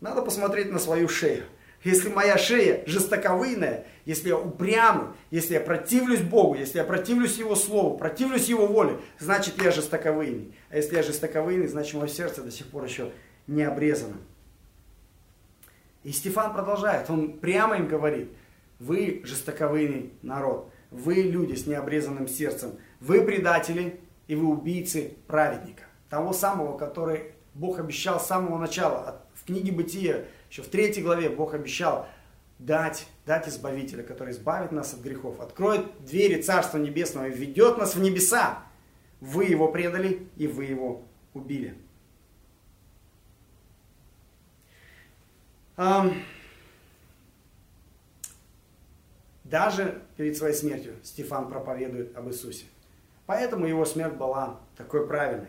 Надо 0.00 0.22
посмотреть 0.22 0.72
на 0.72 0.80
свою 0.80 1.08
шею. 1.08 1.44
Если 1.84 2.08
моя 2.08 2.38
шея 2.38 2.82
жестоковыйная, 2.86 3.86
если 4.04 4.28
я 4.28 4.38
упрямый, 4.38 5.08
если 5.30 5.54
я 5.54 5.60
противлюсь 5.60 6.20
Богу, 6.20 6.56
если 6.56 6.78
я 6.78 6.84
противлюсь 6.84 7.38
Его 7.38 7.54
Слову, 7.54 7.96
противлюсь 7.96 8.48
Его 8.48 8.66
воле, 8.66 8.98
значит 9.18 9.62
я 9.62 9.70
жестоковыйный. 9.70 10.54
А 10.70 10.76
если 10.76 10.96
я 10.96 11.02
жестоковыйный, 11.02 11.66
значит 11.66 11.94
мое 11.94 12.08
сердце 12.08 12.42
до 12.42 12.50
сих 12.50 12.66
пор 12.66 12.84
еще 12.84 13.10
не 13.46 13.62
обрезано. 13.62 14.16
И 16.02 16.12
Стефан 16.12 16.52
продолжает, 16.52 17.08
он 17.08 17.38
прямо 17.38 17.76
им 17.76 17.88
говорит, 17.88 18.30
вы 18.78 19.22
жестоковыйный 19.24 20.12
народ, 20.22 20.70
вы 20.90 21.14
люди 21.14 21.54
с 21.54 21.66
необрезанным 21.66 22.28
сердцем, 22.28 22.72
вы 23.00 23.22
предатели 23.22 24.00
и 24.26 24.34
вы 24.34 24.48
убийцы 24.48 25.14
праведника, 25.26 25.84
того 26.10 26.32
самого, 26.34 26.76
который 26.76 27.32
Бог 27.54 27.78
обещал 27.78 28.20
с 28.20 28.26
самого 28.26 28.58
начала, 28.58 29.22
в 29.34 29.46
книге 29.46 29.72
Бытия, 29.72 30.24
еще 30.50 30.62
в 30.62 30.68
третьей 30.68 31.02
главе 31.02 31.30
Бог 31.30 31.54
обещал 31.54 32.06
дать, 32.58 33.06
дать 33.26 33.48
Избавителя, 33.48 34.02
который 34.02 34.32
избавит 34.32 34.72
нас 34.72 34.94
от 34.94 35.00
грехов, 35.00 35.40
откроет 35.40 36.04
двери 36.04 36.40
Царства 36.40 36.78
Небесного 36.78 37.26
и 37.26 37.30
введет 37.30 37.78
нас 37.78 37.94
в 37.94 38.00
небеса. 38.00 38.62
Вы 39.20 39.44
его 39.46 39.68
предали, 39.68 40.28
и 40.36 40.46
вы 40.46 40.64
его 40.64 41.02
убили. 41.32 41.76
Даже 49.44 50.02
перед 50.16 50.36
своей 50.36 50.54
смертью 50.54 50.94
Стефан 51.02 51.48
проповедует 51.48 52.16
об 52.16 52.28
Иисусе. 52.28 52.66
Поэтому 53.26 53.66
его 53.66 53.84
смерть 53.84 54.14
была 54.14 54.60
такой 54.76 55.06
правильной. 55.06 55.48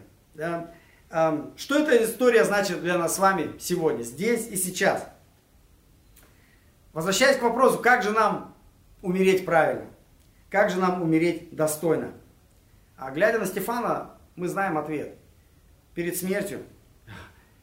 Что 1.58 1.80
эта 1.80 2.04
история 2.04 2.44
значит 2.46 2.82
для 2.82 2.98
нас 2.98 3.16
с 3.16 3.20
вами 3.20 3.58
сегодня, 3.60 4.04
здесь 4.04 4.48
и 4.48 4.56
сейчас? 4.56 5.08
Возвращаясь 6.96 7.36
к 7.36 7.42
вопросу, 7.42 7.80
как 7.80 8.04
же 8.04 8.12
нам 8.12 8.56
умереть 9.02 9.46
правильно? 9.46 9.88
Как 10.50 10.70
же 10.70 10.80
нам 10.80 11.02
умереть 11.02 11.54
достойно? 11.54 12.14
А 12.96 13.12
глядя 13.12 13.38
на 13.38 13.46
Стефана, 13.46 14.12
мы 14.38 14.48
знаем 14.48 14.78
ответ. 14.78 15.18
Перед 15.94 16.16
смертью, 16.16 16.62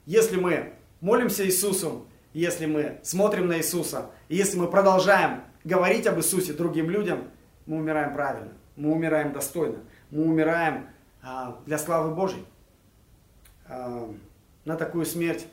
если 0.05 0.37
мы 0.37 0.75
молимся 1.01 1.47
Иисусу, 1.47 2.07
если 2.35 2.67
мы 2.67 3.01
смотрим 3.03 3.49
на 3.49 3.57
Иисуса, 3.57 4.11
если 4.29 4.59
мы 4.59 4.69
продолжаем 4.69 5.45
говорить 5.65 6.07
об 6.07 6.19
Иисусе 6.19 6.53
другим 6.53 6.91
людям, 6.91 7.31
мы 7.65 7.79
умираем 7.79 8.13
правильно, 8.13 8.53
мы 8.77 8.93
умираем 8.93 9.33
достойно, 9.33 9.79
мы 10.11 10.25
умираем 10.25 10.89
а, 11.23 11.59
для 11.65 11.79
славы 11.79 12.15
Божьей 12.15 12.45
на 13.67 14.77
такую 14.77 15.07
смерть 15.07 15.47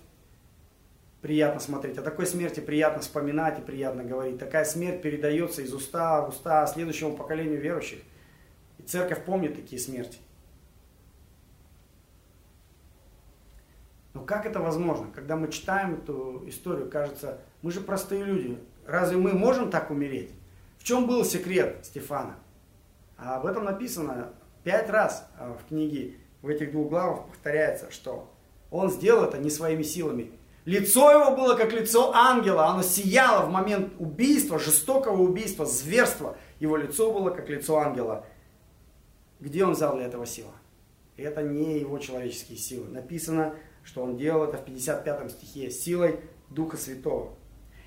приятно 1.22 1.60
смотреть, 1.60 1.98
о 1.98 2.02
такой 2.02 2.26
смерти 2.26 2.60
приятно 2.60 3.02
вспоминать 3.02 3.60
и 3.60 3.62
приятно 3.62 4.04
говорить. 4.04 4.40
Такая 4.40 4.66
смерть 4.66 5.02
передается 5.02 5.62
из 5.62 5.74
уста 5.74 6.22
в 6.22 6.30
уста 6.30 6.66
следующему 6.68 7.16
поколению 7.16 7.60
верующих. 7.60 8.00
И 8.78 8.84
церковь 8.84 9.24
помнит 9.26 9.56
такие 9.56 9.82
смерти. 9.82 10.18
Но 14.14 14.22
как 14.22 14.46
это 14.46 14.60
возможно? 14.60 15.08
Когда 15.14 15.36
мы 15.36 15.52
читаем 15.52 15.96
эту 15.96 16.44
историю, 16.48 16.90
кажется, 16.90 17.40
мы 17.62 17.72
же 17.72 17.82
простые 17.82 18.24
люди. 18.24 18.58
Разве 18.86 19.18
мы 19.18 19.34
можем 19.34 19.70
так 19.70 19.92
умереть? 19.92 20.32
В 20.78 20.84
чем 20.84 21.06
был 21.06 21.24
секрет 21.24 21.80
Стефана? 21.84 22.38
А 23.18 23.36
об 23.36 23.46
этом 23.46 23.66
написано 23.66 24.34
пять 24.64 24.90
раз 24.90 25.28
а, 25.38 25.54
в 25.54 25.68
книге 25.68 26.16
в 26.42 26.48
этих 26.48 26.72
двух 26.72 26.90
главах 26.90 27.28
повторяется, 27.28 27.92
что 27.92 28.32
он 28.72 28.90
сделал 28.90 29.26
это 29.26 29.38
не 29.38 29.50
своими 29.50 29.84
силами. 29.84 30.32
Лицо 30.66 31.12
его 31.12 31.36
было 31.36 31.56
как 31.56 31.72
лицо 31.72 32.14
ангела, 32.14 32.68
оно 32.68 32.84
сияло 32.84 33.46
в 33.46 33.50
момент 33.50 33.94
убийства, 33.98 34.60
жестокого 34.60 35.22
убийства, 35.22 35.66
зверства. 35.66 36.38
Его 36.60 36.78
лицо 36.78 37.12
было 37.12 37.30
как 37.30 37.50
лицо 37.50 37.78
ангела. 37.78 38.26
Где 39.40 39.64
он 39.64 39.74
взял 39.74 39.96
для 39.96 40.06
этого 40.06 40.26
силы? 40.26 40.52
Это 41.16 41.42
не 41.42 41.80
его 41.80 41.98
человеческие 42.00 42.58
силы. 42.58 42.88
Написано, 42.90 43.56
что 43.84 44.04
он 44.04 44.18
делал 44.18 44.44
это 44.44 44.58
в 44.58 44.66
55 44.66 45.32
стихе 45.32 45.72
силой 45.72 46.20
Духа 46.50 46.78
Святого. 46.78 47.34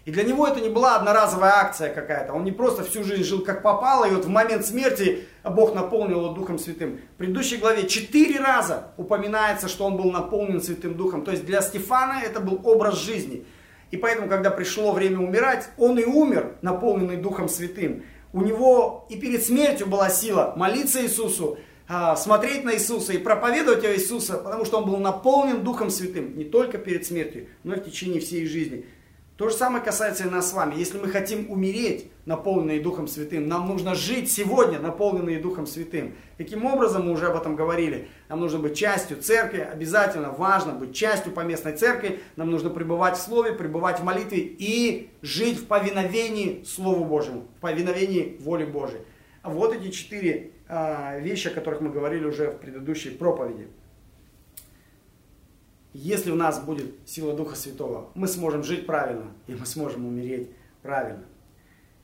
И 0.04 0.10
для 0.10 0.24
него 0.24 0.48
это 0.48 0.60
не 0.60 0.68
была 0.68 0.96
одноразовая 0.96 1.52
акция 1.52 1.94
какая-то. 1.94 2.32
Он 2.32 2.42
не 2.42 2.50
просто 2.50 2.82
всю 2.82 3.04
жизнь 3.04 3.22
жил 3.22 3.44
как 3.44 3.62
попало, 3.62 4.04
и 4.04 4.10
вот 4.10 4.24
в 4.24 4.28
момент 4.28 4.66
смерти 4.66 5.28
Бог 5.44 5.74
наполнил 5.74 6.22
его 6.22 6.28
Духом 6.30 6.58
Святым. 6.58 7.00
В 7.14 7.18
предыдущей 7.18 7.56
главе 7.58 7.86
четыре 7.86 8.40
раза 8.40 8.88
упоминается, 8.96 9.68
что 9.68 9.84
он 9.84 9.96
был 9.96 10.10
наполнен 10.10 10.60
Святым 10.60 10.96
Духом. 10.96 11.24
То 11.24 11.30
есть 11.30 11.46
для 11.46 11.62
Стефана 11.62 12.20
это 12.24 12.40
был 12.40 12.60
образ 12.64 12.98
жизни. 12.98 13.46
И 13.92 13.96
поэтому, 13.96 14.28
когда 14.28 14.50
пришло 14.50 14.92
время 14.92 15.20
умирать, 15.20 15.68
он 15.76 15.98
и 15.98 16.04
умер, 16.04 16.56
наполненный 16.62 17.18
Духом 17.18 17.48
Святым. 17.48 18.02
У 18.32 18.42
него 18.42 19.06
и 19.08 19.16
перед 19.16 19.44
смертью 19.44 19.86
была 19.86 20.08
сила 20.08 20.54
молиться 20.56 21.02
Иисусу, 21.02 21.58
а, 21.86 22.16
смотреть 22.16 22.64
на 22.64 22.74
Иисуса 22.74 23.12
и 23.12 23.18
проповедовать 23.18 23.84
о 23.84 23.94
Иисусе, 23.94 24.32
потому 24.32 24.64
что 24.64 24.78
он 24.78 24.86
был 24.86 24.96
наполнен 24.96 25.62
Духом 25.62 25.90
Святым 25.90 26.36
не 26.36 26.44
только 26.44 26.78
перед 26.78 27.04
смертью, 27.06 27.48
но 27.62 27.74
и 27.74 27.80
в 27.80 27.84
течение 27.84 28.20
всей 28.20 28.46
жизни. 28.46 28.86
То 29.36 29.48
же 29.48 29.56
самое 29.56 29.82
касается 29.82 30.24
и 30.24 30.30
нас 30.30 30.50
с 30.50 30.52
вами. 30.52 30.74
Если 30.76 30.98
мы 30.98 31.08
хотим 31.08 31.50
умереть, 31.50 32.10
наполненные 32.26 32.80
Духом 32.80 33.08
Святым, 33.08 33.48
нам 33.48 33.66
нужно 33.66 33.94
жить 33.94 34.30
сегодня, 34.30 34.78
наполненные 34.78 35.38
Духом 35.38 35.66
Святым. 35.66 36.14
Каким 36.36 36.66
образом, 36.66 37.06
мы 37.06 37.12
уже 37.12 37.26
об 37.28 37.36
этом 37.36 37.56
говорили, 37.56 38.08
нам 38.28 38.40
нужно 38.40 38.58
быть 38.58 38.76
частью 38.76 39.16
церкви, 39.22 39.60
обязательно 39.60 40.30
важно 40.30 40.72
быть 40.72 40.94
частью 40.94 41.32
поместной 41.32 41.72
церкви, 41.72 42.20
нам 42.36 42.50
нужно 42.50 42.68
пребывать 42.68 43.16
в 43.16 43.22
Слове, 43.22 43.52
пребывать 43.52 44.00
в 44.00 44.04
молитве 44.04 44.38
и 44.40 45.10
жить 45.22 45.58
в 45.58 45.66
повиновении 45.66 46.62
Слову 46.64 47.06
Божьему, 47.06 47.46
в 47.56 47.60
повиновении 47.60 48.36
воле 48.38 48.66
Божьей. 48.66 49.00
Вот 49.42 49.74
эти 49.74 49.90
четыре 49.90 50.50
а, 50.68 51.18
вещи, 51.18 51.48
о 51.48 51.50
которых 51.50 51.80
мы 51.80 51.90
говорили 51.90 52.26
уже 52.26 52.50
в 52.50 52.58
предыдущей 52.58 53.10
проповеди. 53.10 53.66
Если 55.92 56.30
у 56.30 56.36
нас 56.36 56.60
будет 56.60 56.94
сила 57.06 57.34
Духа 57.34 57.54
Святого, 57.54 58.10
мы 58.14 58.26
сможем 58.26 58.62
жить 58.64 58.86
правильно, 58.86 59.32
и 59.46 59.54
мы 59.54 59.66
сможем 59.66 60.06
умереть 60.06 60.50
правильно. 60.82 61.24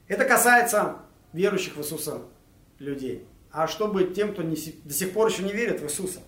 Это 0.09 0.24
касается 0.24 0.96
верующих 1.33 1.77
в 1.77 1.81
Иисуса 1.81 2.22
людей. 2.79 3.27
А 3.51 3.66
что 3.66 3.88
быть 3.88 4.14
тем, 4.14 4.33
кто 4.33 4.42
не, 4.42 4.57
до 4.85 4.92
сих 4.92 5.12
пор 5.12 5.29
еще 5.29 5.42
не 5.42 5.53
верит 5.53 5.81
в 5.81 5.85
Иисуса? 5.85 6.20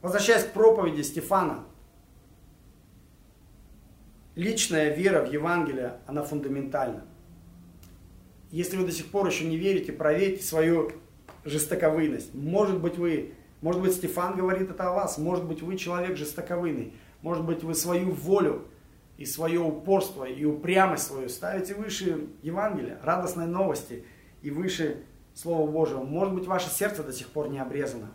Возвращаясь 0.00 0.44
к 0.44 0.52
проповеди 0.52 1.02
Стефана, 1.02 1.64
личная 4.36 4.94
вера 4.94 5.24
в 5.24 5.32
Евангелие, 5.32 5.98
она 6.06 6.22
фундаментальна. 6.22 7.04
Если 8.52 8.76
вы 8.76 8.86
до 8.86 8.92
сих 8.92 9.06
пор 9.10 9.26
еще 9.26 9.44
не 9.44 9.56
верите, 9.56 9.92
проверьте 9.92 10.44
свою 10.44 10.92
жестоковыйность. 11.44 12.32
Может 12.32 12.80
быть, 12.80 12.96
вы, 12.96 13.34
может 13.60 13.82
быть, 13.82 13.92
Стефан 13.92 14.36
говорит 14.36 14.70
это 14.70 14.88
о 14.88 14.92
вас, 14.92 15.18
может 15.18 15.44
быть, 15.44 15.62
вы 15.62 15.76
человек 15.76 16.16
жестоковыйный, 16.16 16.94
может 17.22 17.44
быть, 17.44 17.64
вы 17.64 17.74
свою 17.74 18.12
волю 18.12 18.66
и 19.16 19.24
свое 19.24 19.60
упорство 19.60 20.24
и 20.24 20.44
упрямость 20.44 21.06
свою 21.06 21.28
ставите 21.28 21.74
выше 21.74 22.28
Евангелия, 22.42 23.00
радостной 23.02 23.46
новости 23.46 24.04
и 24.42 24.50
выше 24.50 25.02
Слова 25.34 25.70
Божьего. 25.70 26.02
Может 26.02 26.34
быть, 26.34 26.46
ваше 26.46 26.70
сердце 26.70 27.02
до 27.02 27.12
сих 27.12 27.28
пор 27.28 27.48
не 27.48 27.58
обрезано. 27.58 28.10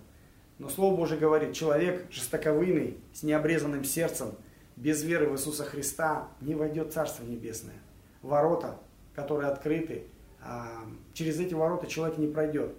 Но 0.60 0.70
Слово 0.70 0.96
Божье 0.96 1.18
говорит, 1.18 1.54
человек 1.54 2.06
жестоковыйный, 2.12 2.98
с 3.12 3.24
необрезанным 3.24 3.84
сердцем, 3.84 4.30
без 4.76 5.04
веры 5.04 5.28
в 5.28 5.34
Иисуса 5.34 5.64
Христа, 5.64 6.30
не 6.42 6.56
войдет 6.56 6.94
Царство 6.94 7.24
Небесное. 7.24 7.76
Ворота, 8.22 8.78
которые 9.14 9.50
открыты, 9.50 10.04
а, 10.42 10.86
через 11.14 11.40
эти 11.40 11.54
ворота 11.54 11.88
человек 11.88 12.18
не 12.18 12.28
пройдет 12.28 12.76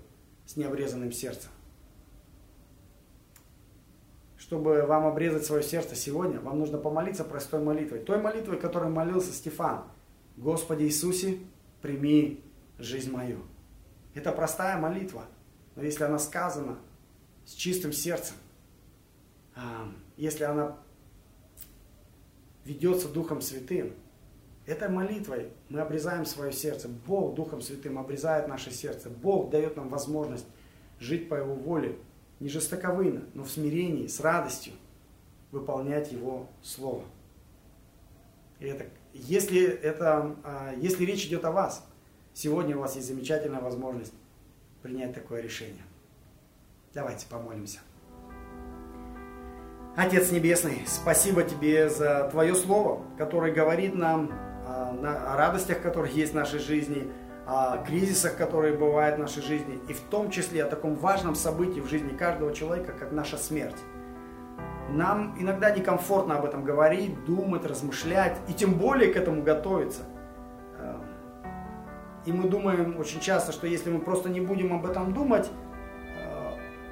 с 0.47 0.57
необрезанным 0.57 1.13
сердцем. 1.13 1.51
Чтобы 4.47 4.83
вам 4.83 5.07
обрезать 5.07 5.47
свое 5.47 5.63
сердце 5.63 5.95
сегодня, 5.95 6.39
вам 6.39 6.59
нужно 6.59 6.77
помолиться 6.77 7.25
простой 7.25 7.63
молитвой. 7.63 8.01
Той 8.01 8.21
молитвой, 8.21 8.59
которой 8.59 8.91
молился 8.91 9.33
Стефан. 9.33 9.85
Господи 10.37 10.83
Иисусе, 10.83 11.39
прими 11.81 12.45
жизнь 12.79 13.11
мою. 13.11 13.39
Это 14.13 14.33
простая 14.33 14.79
молитва, 14.79 15.25
но 15.77 15.83
если 15.83 16.05
она 16.05 16.19
сказана 16.19 16.79
с 17.47 17.55
чистым 17.55 17.95
сердцем, 17.95 18.37
а, 19.57 19.91
если 20.19 20.45
она 20.45 20.77
ведется 22.67 23.09
Духом 23.09 23.41
Святым, 23.41 23.95
этой 24.67 24.91
молитвой 24.91 25.53
мы 25.71 25.81
обрезаем 25.81 26.27
свое 26.27 26.53
сердце. 26.53 26.91
Бог 27.07 27.35
Духом 27.35 27.63
Святым 27.63 27.99
обрезает 27.99 28.47
наше 28.47 28.71
сердце. 28.73 29.09
Бог 29.09 29.49
дает 29.49 29.77
нам 29.79 29.89
возможность 29.89 30.47
жить 31.01 31.31
по 31.31 31.35
Его 31.35 31.55
воле, 31.55 31.97
не 32.41 32.49
жестоковыно, 32.49 33.25
но 33.35 33.45
в 33.45 33.51
смирении, 33.51 34.07
с 34.07 34.21
радостью 34.21 34.75
выполнять 35.51 36.13
Его 36.13 36.49
Слово. 36.63 37.05
И 38.59 38.67
это, 38.67 38.87
если, 39.13 39.65
это, 39.65 40.37
а, 40.43 40.75
если 40.77 41.05
речь 41.05 41.27
идет 41.27 41.45
о 41.45 41.53
вас, 41.53 41.87
сегодня 42.33 42.77
у 42.77 42.81
вас 42.81 42.97
есть 42.97 43.09
замечательная 43.09 43.61
возможность 43.61 44.13
принять 44.83 45.15
такое 45.15 45.41
решение. 45.41 45.83
Давайте 46.93 47.27
помолимся. 47.27 47.81
Отец 49.97 50.33
Небесный, 50.33 50.83
спасибо 50.87 51.45
Тебе 51.45 51.89
за 51.89 52.29
Твое 52.31 52.55
Слово, 52.55 53.05
которое 53.17 53.53
говорит 53.53 53.95
нам 53.95 54.33
о 54.67 55.37
радостях, 55.37 55.83
которые 55.83 56.15
есть 56.15 56.33
в 56.33 56.35
нашей 56.35 56.59
жизни, 56.59 57.07
кризисах, 57.87 58.37
которые 58.37 58.77
бывают 58.77 59.17
в 59.17 59.21
нашей 59.21 59.43
жизни, 59.43 59.79
и 59.89 59.93
в 59.93 60.01
том 60.01 60.31
числе 60.31 60.65
о 60.65 60.67
таком 60.67 60.95
важном 60.95 61.35
событии 61.35 61.81
в 61.81 61.89
жизни 61.89 62.17
каждого 62.17 62.55
человека, 62.55 62.93
как 62.93 63.13
наша 63.13 63.37
смерть. 63.37 63.77
Нам 64.91 65.35
иногда 65.39 65.71
некомфортно 65.71 66.37
об 66.37 66.45
этом 66.45 66.65
говорить, 66.65 67.25
думать, 67.25 67.67
размышлять, 67.67 68.39
и 68.49 68.53
тем 68.53 68.75
более 68.75 69.13
к 69.13 69.17
этому 69.17 69.43
готовиться. 69.43 70.03
И 72.27 72.33
мы 72.33 72.49
думаем 72.49 72.99
очень 72.99 73.21
часто, 73.21 73.53
что 73.53 73.67
если 73.67 73.91
мы 73.91 74.01
просто 74.01 74.31
не 74.31 74.41
будем 74.41 74.73
об 74.73 74.87
этом 74.87 75.13
думать, 75.13 75.51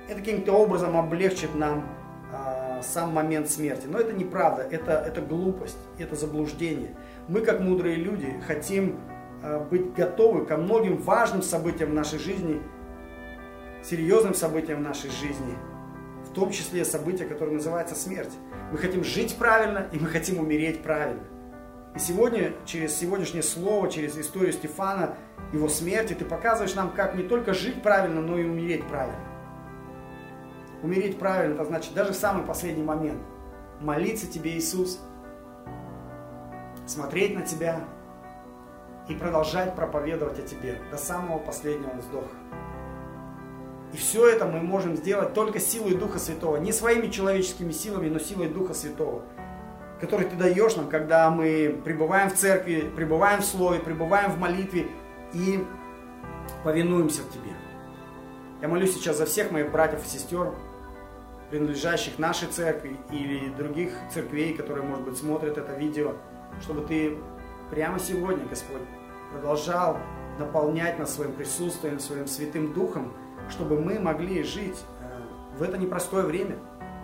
это 0.08 0.18
каким-то 0.18 0.52
образом 0.52 0.96
облегчит 0.96 1.54
нам 1.54 1.84
сам 2.82 3.12
момент 3.12 3.48
смерти. 3.48 3.86
Но 3.86 3.98
это 3.98 4.12
неправда, 4.12 4.62
это, 4.62 4.92
это 4.92 5.20
глупость, 5.20 5.78
это 5.98 6.16
заблуждение. 6.16 6.90
Мы, 7.28 7.40
как 7.40 7.60
мудрые 7.60 7.96
люди, 7.96 8.40
хотим 8.46 8.96
э, 8.96 9.11
быть 9.70 9.94
готовы 9.94 10.46
ко 10.46 10.56
многим 10.56 10.96
важным 10.98 11.42
событиям 11.42 11.90
в 11.90 11.94
нашей 11.94 12.18
жизни, 12.18 12.62
серьезным 13.82 14.34
событиям 14.34 14.78
в 14.78 14.82
нашей 14.82 15.10
жизни, 15.10 15.56
в 16.24 16.32
том 16.32 16.50
числе 16.50 16.84
события, 16.84 17.24
которые 17.24 17.56
называются 17.56 17.94
смерть. 17.94 18.32
Мы 18.70 18.78
хотим 18.78 19.04
жить 19.04 19.36
правильно, 19.36 19.88
и 19.92 19.98
мы 19.98 20.08
хотим 20.08 20.38
умереть 20.38 20.82
правильно. 20.82 21.24
И 21.94 21.98
сегодня, 21.98 22.52
через 22.64 22.96
сегодняшнее 22.96 23.42
слово, 23.42 23.90
через 23.90 24.16
историю 24.16 24.52
Стефана, 24.52 25.16
его 25.52 25.68
смерти, 25.68 26.14
ты 26.14 26.24
показываешь 26.24 26.74
нам, 26.74 26.90
как 26.92 27.14
не 27.16 27.24
только 27.24 27.52
жить 27.52 27.82
правильно, 27.82 28.22
но 28.22 28.38
и 28.38 28.44
умереть 28.44 28.86
правильно. 28.86 29.20
Умереть 30.82 31.18
правильно, 31.18 31.54
это 31.54 31.64
значит 31.64 31.92
даже 31.92 32.12
в 32.12 32.16
самый 32.16 32.46
последний 32.46 32.82
момент. 32.82 33.20
Молиться 33.80 34.26
тебе, 34.26 34.56
Иисус, 34.56 35.00
смотреть 36.86 37.34
на 37.34 37.42
тебя 37.42 37.80
и 39.08 39.14
продолжать 39.14 39.74
проповедовать 39.74 40.38
о 40.38 40.42
тебе 40.42 40.78
до 40.90 40.96
самого 40.96 41.38
последнего 41.38 41.94
вздоха. 41.96 42.36
И 43.92 43.96
все 43.96 44.26
это 44.26 44.46
мы 44.46 44.60
можем 44.60 44.96
сделать 44.96 45.34
только 45.34 45.60
силой 45.60 45.94
Духа 45.94 46.18
Святого. 46.18 46.56
Не 46.56 46.72
своими 46.72 47.08
человеческими 47.08 47.72
силами, 47.72 48.08
но 48.08 48.18
силой 48.18 48.48
Духа 48.48 48.72
Святого, 48.72 49.22
который 50.00 50.26
ты 50.26 50.36
даешь 50.36 50.76
нам, 50.76 50.88
когда 50.88 51.30
мы 51.30 51.80
пребываем 51.84 52.30
в 52.30 52.34
церкви, 52.34 52.90
пребываем 52.96 53.42
в 53.42 53.44
Слове, 53.44 53.80
пребываем 53.80 54.32
в 54.32 54.38
молитве 54.38 54.86
и 55.34 55.62
повинуемся 56.64 57.22
Тебе. 57.24 57.52
Я 58.62 58.68
молюсь 58.68 58.94
сейчас 58.94 59.18
за 59.18 59.26
всех 59.26 59.50
моих 59.50 59.70
братьев 59.70 60.04
и 60.06 60.08
сестер, 60.08 60.54
принадлежащих 61.50 62.18
нашей 62.18 62.48
церкви 62.48 62.96
или 63.10 63.50
других 63.50 63.92
церквей, 64.10 64.54
которые, 64.54 64.86
может 64.86 65.04
быть, 65.04 65.18
смотрят 65.18 65.58
это 65.58 65.74
видео, 65.74 66.14
чтобы 66.62 66.86
Ты 66.86 67.18
прямо 67.72 67.98
сегодня, 67.98 68.44
Господь, 68.46 68.82
продолжал 69.32 69.96
наполнять 70.38 70.98
нас 70.98 71.14
своим 71.14 71.32
присутствием, 71.32 71.98
своим 71.98 72.26
святым 72.26 72.74
духом, 72.74 73.14
чтобы 73.48 73.80
мы 73.80 73.98
могли 73.98 74.42
жить 74.42 74.78
э, 75.00 75.56
в 75.56 75.62
это 75.62 75.78
непростое 75.78 76.26
время, 76.26 76.58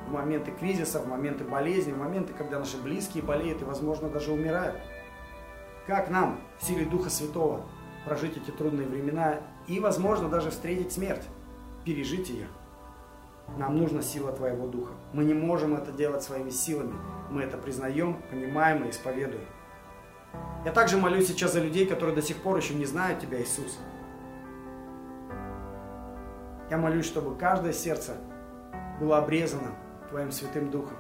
в 0.06 0.12
моменты 0.12 0.52
кризиса, 0.52 1.00
в 1.00 1.08
моменты 1.08 1.44
болезни, 1.44 1.92
в 1.92 1.96
моменты, 1.96 2.34
когда 2.34 2.58
наши 2.58 2.76
близкие 2.76 3.22
болеют 3.22 3.62
и, 3.62 3.64
возможно, 3.64 4.10
даже 4.10 4.30
умирают. 4.30 4.76
Как 5.86 6.10
нам 6.10 6.38
в 6.58 6.64
силе 6.64 6.84
Духа 6.84 7.08
Святого 7.08 7.62
прожить 8.04 8.36
эти 8.36 8.50
трудные 8.50 8.86
времена 8.86 9.36
и, 9.68 9.80
возможно, 9.80 10.28
даже 10.28 10.50
встретить 10.50 10.92
смерть, 10.92 11.24
пережить 11.86 12.28
ее– 12.28 12.46
нам 13.56 13.78
нужна 13.78 14.02
сила 14.02 14.30
Твоего 14.32 14.66
Духа. 14.66 14.92
Мы 15.14 15.24
не 15.24 15.32
можем 15.32 15.74
это 15.74 15.90
делать 15.90 16.22
своими 16.22 16.50
силами. 16.50 16.94
Мы 17.30 17.42
это 17.42 17.56
признаем, 17.56 18.20
понимаем 18.30 18.84
и 18.84 18.90
исповедуем. 18.90 19.46
Я 20.64 20.72
также 20.72 20.98
молюсь 20.98 21.28
сейчас 21.28 21.52
за 21.52 21.60
людей, 21.60 21.86
которые 21.86 22.14
до 22.14 22.22
сих 22.22 22.42
пор 22.42 22.56
еще 22.56 22.74
не 22.74 22.84
знают 22.84 23.20
Тебя, 23.20 23.40
Иисус. 23.40 23.78
Я 26.70 26.76
молюсь, 26.76 27.06
чтобы 27.06 27.36
каждое 27.36 27.72
сердце 27.72 28.16
было 29.00 29.18
обрезано 29.18 29.70
Твоим 30.10 30.30
Святым 30.30 30.70
Духом. 30.70 30.96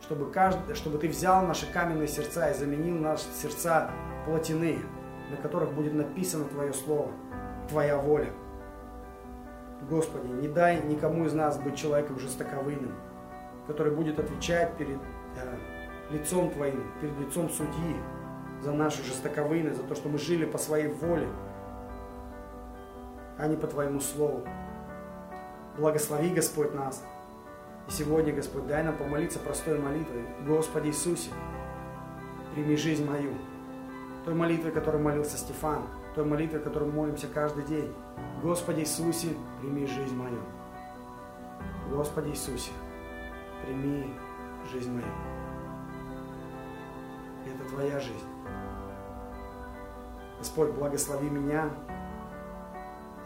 Чтобы, 0.00 0.30
каждый, 0.30 0.74
чтобы 0.74 0.98
Ты 0.98 1.08
взял 1.08 1.46
наши 1.46 1.70
каменные 1.70 2.08
сердца 2.08 2.50
и 2.50 2.54
заменил 2.54 2.96
наши 2.96 3.24
сердца 3.40 3.90
плотяные, 4.24 4.80
на 5.30 5.36
которых 5.36 5.72
будет 5.72 5.94
написано 5.94 6.46
Твое 6.46 6.72
Слово, 6.72 7.12
Твоя 7.68 7.98
воля. 7.98 8.32
Господи, 9.88 10.26
не 10.26 10.48
дай 10.48 10.82
никому 10.82 11.26
из 11.26 11.34
нас 11.34 11.58
быть 11.58 11.76
человеком 11.76 12.18
жестоковыйным, 12.18 12.94
который 13.66 13.94
будет 13.94 14.18
отвечать 14.18 14.76
перед 14.76 14.98
э, 15.36 15.56
лицом 16.10 16.50
Твоим, 16.50 16.82
перед 17.00 17.16
лицом 17.18 17.48
судьи 17.48 17.96
за 18.62 18.72
нашу 18.72 19.02
жестоковыйность, 19.04 19.76
за 19.76 19.82
то, 19.84 19.94
что 19.94 20.08
мы 20.08 20.18
жили 20.18 20.44
по 20.44 20.58
своей 20.58 20.88
воле, 20.88 21.28
а 23.38 23.46
не 23.46 23.56
по 23.56 23.66
Твоему 23.66 24.00
Слову. 24.00 24.46
Благослови, 25.76 26.30
Господь, 26.30 26.74
нас. 26.74 27.04
И 27.88 27.92
сегодня, 27.92 28.32
Господь, 28.34 28.66
дай 28.66 28.82
нам 28.82 28.96
помолиться 28.96 29.38
простой 29.38 29.78
молитвой. 29.78 30.24
Господи 30.46 30.88
Иисусе, 30.88 31.30
прими 32.54 32.76
жизнь 32.76 33.04
мою. 33.04 33.32
Той 34.24 34.34
молитвой, 34.34 34.72
которой 34.72 35.00
молился 35.00 35.38
Стефан, 35.38 35.84
той 36.14 36.24
молитвой, 36.24 36.60
которой 36.60 36.90
молимся 36.90 37.28
каждый 37.28 37.64
день. 37.64 37.92
Господи 38.42 38.80
Иисусе, 38.80 39.28
прими 39.60 39.86
жизнь 39.86 40.16
мою. 40.16 40.40
Господи 41.90 42.30
Иисусе, 42.30 42.72
прими 43.64 44.12
жизнь 44.70 44.92
мою. 44.92 45.06
Это 47.46 47.68
Твоя 47.70 48.00
жизнь. 48.00 48.37
Господь, 50.38 50.70
благослови 50.70 51.28
меня, 51.28 51.70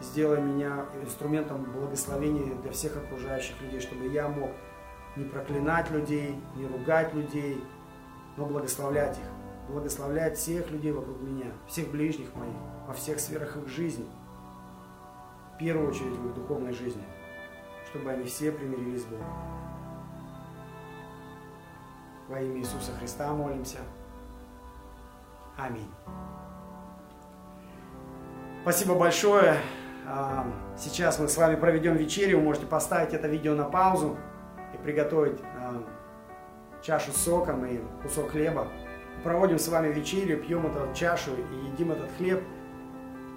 сделай 0.01 0.41
меня 0.41 0.85
инструментом 1.01 1.63
благословения 1.63 2.55
для 2.55 2.71
всех 2.71 2.97
окружающих 2.97 3.61
людей, 3.61 3.79
чтобы 3.79 4.07
я 4.07 4.27
мог 4.27 4.51
не 5.15 5.25
проклинать 5.25 5.91
людей, 5.91 6.39
не 6.55 6.65
ругать 6.65 7.13
людей, 7.13 7.63
но 8.35 8.45
благословлять 8.45 9.17
их, 9.17 9.71
благословлять 9.71 10.37
всех 10.37 10.71
людей 10.71 10.91
вокруг 10.91 11.21
меня, 11.21 11.51
всех 11.67 11.89
ближних 11.91 12.33
моих, 12.35 12.55
во 12.87 12.93
всех 12.93 13.19
сферах 13.19 13.55
их 13.57 13.67
жизни– 13.67 14.07
в 15.53 15.57
первую 15.57 15.89
очередь 15.89 16.17
в 16.17 16.29
их 16.29 16.33
духовной 16.33 16.73
жизни, 16.73 17.03
чтобы 17.89 18.11
они 18.11 18.23
все 18.25 18.51
примирились 18.51 19.03
с 19.03 19.05
Богом. 19.05 19.27
Во 22.27 22.41
имя 22.41 22.59
Иисуса 22.59 22.91
Христа 22.93 23.31
молимся. 23.33 23.79
Аминь. 25.55 25.89
Спасибо 28.63 28.95
большое. 28.95 29.57
а, 30.07 30.47
сейчас 30.77 31.19
мы 31.19 31.27
с 31.27 31.35
вами 31.35 31.55
проведем 31.55 31.97
вечерю. 31.97 32.37
Вы 32.37 32.45
можете 32.45 32.65
поставить 32.65 33.13
это 33.13 33.27
видео 33.27 33.55
на 33.55 33.65
паузу 33.65 34.17
и 34.73 34.77
приготовить 34.77 35.37
а, 35.59 35.83
чашу 36.81 37.11
с 37.11 37.17
соком 37.17 37.65
и 37.65 37.81
кусок 38.01 38.31
хлеба. 38.31 38.69
Проводим 39.21 39.59
с 39.59 39.67
вами 39.67 39.91
вечерю, 39.91 40.41
пьем 40.41 40.65
эту 40.65 40.93
чашу 40.93 41.31
и 41.31 41.71
едим 41.71 41.91
этот 41.91 42.09
хлеб. 42.17 42.41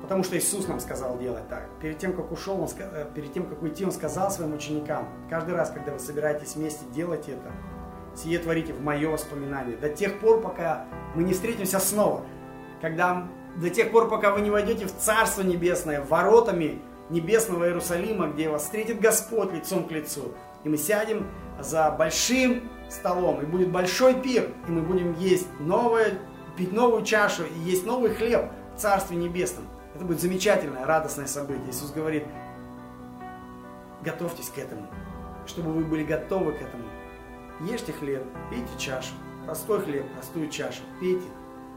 Потому 0.01 0.23
что 0.23 0.39
Иисус 0.39 0.69
нам 0.69 0.79
сказал 0.79 1.19
делать 1.19 1.49
так. 1.49 1.71
Перед 1.81 1.99
тем, 1.99 2.13
как 2.13 2.31
ушел, 2.31 2.61
он, 2.61 2.69
э, 2.79 3.07
перед 3.13 3.33
тем, 3.33 3.49
как 3.49 3.61
уйти, 3.63 3.85
Он 3.85 3.91
сказал 3.91 4.31
своим 4.31 4.55
ученикам, 4.55 5.09
каждый 5.29 5.57
раз, 5.57 5.71
когда 5.71 5.91
вы 5.91 5.99
собираетесь 5.99 6.55
вместе, 6.55 6.85
делайте 6.95 7.33
это. 7.33 7.51
Сие 8.15 8.39
творите 8.39 8.73
в 8.73 8.81
мое 8.81 9.11
воспоминание. 9.11 9.77
До 9.77 9.89
тех 9.89 10.21
пор, 10.21 10.41
пока 10.41 10.85
мы 11.17 11.25
не 11.25 11.33
встретимся 11.33 11.81
снова. 11.81 12.23
Когда, 12.81 13.27
до 13.57 13.71
тех 13.71 13.91
пор, 13.91 14.09
пока 14.09 14.33
вы 14.33 14.43
не 14.43 14.51
войдете 14.51 14.87
в 14.87 14.93
Царство 14.97 15.43
Небесное, 15.43 16.03
воротами 16.03 16.81
Небесного 17.09 17.65
Иерусалима, 17.65 18.29
где 18.29 18.49
вас 18.49 18.65
встретит 18.65 19.01
Господь 19.01 19.53
лицом 19.53 19.87
к 19.87 19.93
лицу. 19.93 20.33
И 20.65 20.69
мы 20.69 20.77
сядем 20.77 21.27
за 21.61 21.91
большим 21.91 22.69
столом, 22.91 23.41
и 23.41 23.47
будет 23.47 23.71
большой 23.71 24.15
пир, 24.15 24.51
и 24.69 24.71
мы 24.71 24.83
будем 24.83 25.15
есть 25.19 25.49
новое, 25.61 26.19
пить 26.57 26.73
новую 26.73 27.05
чашу 27.05 27.45
и 27.45 27.59
есть 27.61 27.87
новый 27.87 28.15
хлеб 28.15 28.51
в 28.77 28.81
Царстве 28.81 29.17
Небесном. 29.17 29.67
Это 29.95 30.05
будет 30.05 30.21
замечательное, 30.21 30.85
радостное 30.85 31.27
событие. 31.27 31.71
Иисус 31.71 31.91
говорит, 31.93 32.25
готовьтесь 34.03 34.51
к 34.51 34.59
этому, 34.59 34.87
чтобы 35.47 35.73
вы 35.73 35.85
были 35.85 36.05
готовы 36.05 36.53
к 36.53 36.57
этому. 36.57 36.85
Ешьте 37.61 37.93
хлеб, 37.93 38.23
пейте 38.51 38.69
чашу, 38.79 39.15
простой 39.47 39.81
хлеб, 39.81 40.13
простую 40.13 40.51
чашу, 40.51 40.83
пейте, 41.01 41.27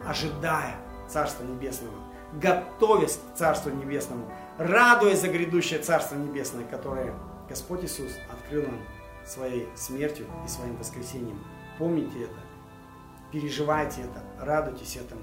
ожидая 0.06 0.76
Царства 1.10 1.44
Небесного, 1.44 1.96
готовясь 2.34 3.18
к 3.18 3.38
Царству 3.38 3.72
Небесному, 3.72 4.32
радуясь 4.58 5.22
за 5.22 5.28
грядущее 5.28 5.80
Царство 5.80 6.16
Небесное, 6.16 6.66
которое 6.66 7.14
Господь 7.48 7.84
Иисус 7.84 8.12
открыл 8.32 8.64
нам 8.64 8.80
своей 9.26 9.68
смертью 9.76 10.28
и 10.46 10.48
своим 10.48 10.76
воскресением. 10.78 11.40
Помните 11.78 12.24
это, 12.24 12.40
переживайте 13.32 14.02
это, 14.02 14.24
радуйтесь 14.44 14.98
этому. 14.98 15.22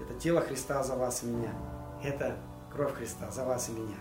Это 0.00 0.14
тело 0.14 0.40
Христа 0.40 0.82
за 0.82 0.96
вас 0.96 1.22
и 1.22 1.26
меня. 1.26 1.52
Это 2.02 2.36
кровь 2.72 2.94
Христа 2.94 3.30
за 3.30 3.44
вас 3.44 3.68
и 3.68 3.72
меня. 3.72 3.96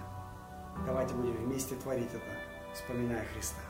Давайте 0.85 1.13
будем 1.15 1.33
вместе 1.33 1.75
творить 1.75 2.09
это, 2.13 2.73
вспоминая 2.73 3.25
Христа. 3.33 3.61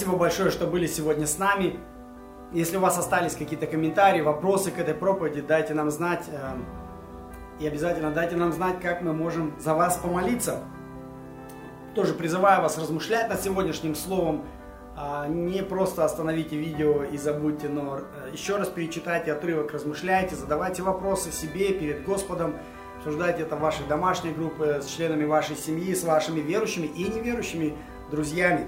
Спасибо 0.00 0.16
большое, 0.16 0.50
что 0.50 0.66
были 0.66 0.86
сегодня 0.86 1.26
с 1.26 1.36
нами. 1.36 1.78
Если 2.54 2.78
у 2.78 2.80
вас 2.80 2.96
остались 2.96 3.34
какие-то 3.34 3.66
комментарии, 3.66 4.22
вопросы 4.22 4.70
к 4.70 4.78
этой 4.78 4.94
проповеди, 4.94 5.42
дайте 5.42 5.74
нам 5.74 5.90
знать. 5.90 6.24
Э, 6.32 6.54
и 7.60 7.66
обязательно 7.66 8.10
дайте 8.10 8.34
нам 8.34 8.50
знать, 8.50 8.80
как 8.80 9.02
мы 9.02 9.12
можем 9.12 9.54
за 9.60 9.74
вас 9.74 9.98
помолиться. 9.98 10.60
Тоже 11.94 12.14
призываю 12.14 12.62
вас 12.62 12.78
размышлять 12.78 13.28
над 13.28 13.42
сегодняшним 13.42 13.94
словом. 13.94 14.46
А, 14.96 15.28
не 15.28 15.62
просто 15.62 16.02
остановите 16.02 16.56
видео 16.56 17.04
и 17.04 17.18
забудьте, 17.18 17.68
но 17.68 17.98
э, 17.98 18.30
еще 18.32 18.56
раз 18.56 18.68
перечитайте 18.68 19.34
отрывок, 19.34 19.70
размышляйте, 19.70 20.34
задавайте 20.34 20.80
вопросы 20.80 21.30
себе 21.30 21.74
перед 21.74 22.06
Господом. 22.06 22.54
Обсуждайте 22.96 23.42
это 23.42 23.54
в 23.56 23.60
вашей 23.60 23.86
домашней 23.86 24.32
группе, 24.32 24.80
с 24.80 24.86
членами 24.86 25.26
вашей 25.26 25.56
семьи, 25.56 25.94
с 25.94 26.04
вашими 26.04 26.40
верующими 26.40 26.86
и 26.86 27.04
неверующими 27.04 27.76
друзьями. 28.10 28.66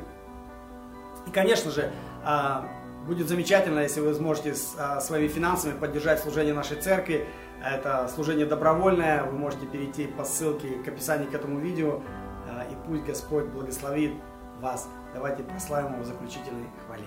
И, 1.27 1.31
конечно 1.31 1.71
же, 1.71 1.91
а, 2.25 2.69
Будет 3.07 3.29
замечательно, 3.29 3.81
если 3.81 4.01
вы 4.01 4.15
сможете 4.15 4.55
а, 4.79 5.01
своими 5.01 5.27
финансами 5.27 5.77
поддержать 5.77 6.21
служение 6.21 6.55
нашей 6.55 6.77
церкви. 6.77 7.27
Это 7.61 8.09
служение 8.09 8.47
добровольное, 8.47 9.25
вы 9.25 9.33
можете 9.33 9.67
перейти 9.67 10.07
по 10.07 10.25
ссылке 10.25 10.69
к 10.85 10.89
описанию 10.89 11.29
к 11.29 11.35
этому 11.35 11.59
видео. 11.59 12.01
А, 12.49 12.63
и 12.63 12.77
пусть 12.87 13.03
Господь 13.03 13.47
благословит 13.47 14.13
вас. 14.61 14.89
Давайте 15.15 15.43
прославим 15.43 15.95
Его 15.95 16.03
в 16.05 16.07
заключительной 16.07 16.69
хвале. 16.87 17.05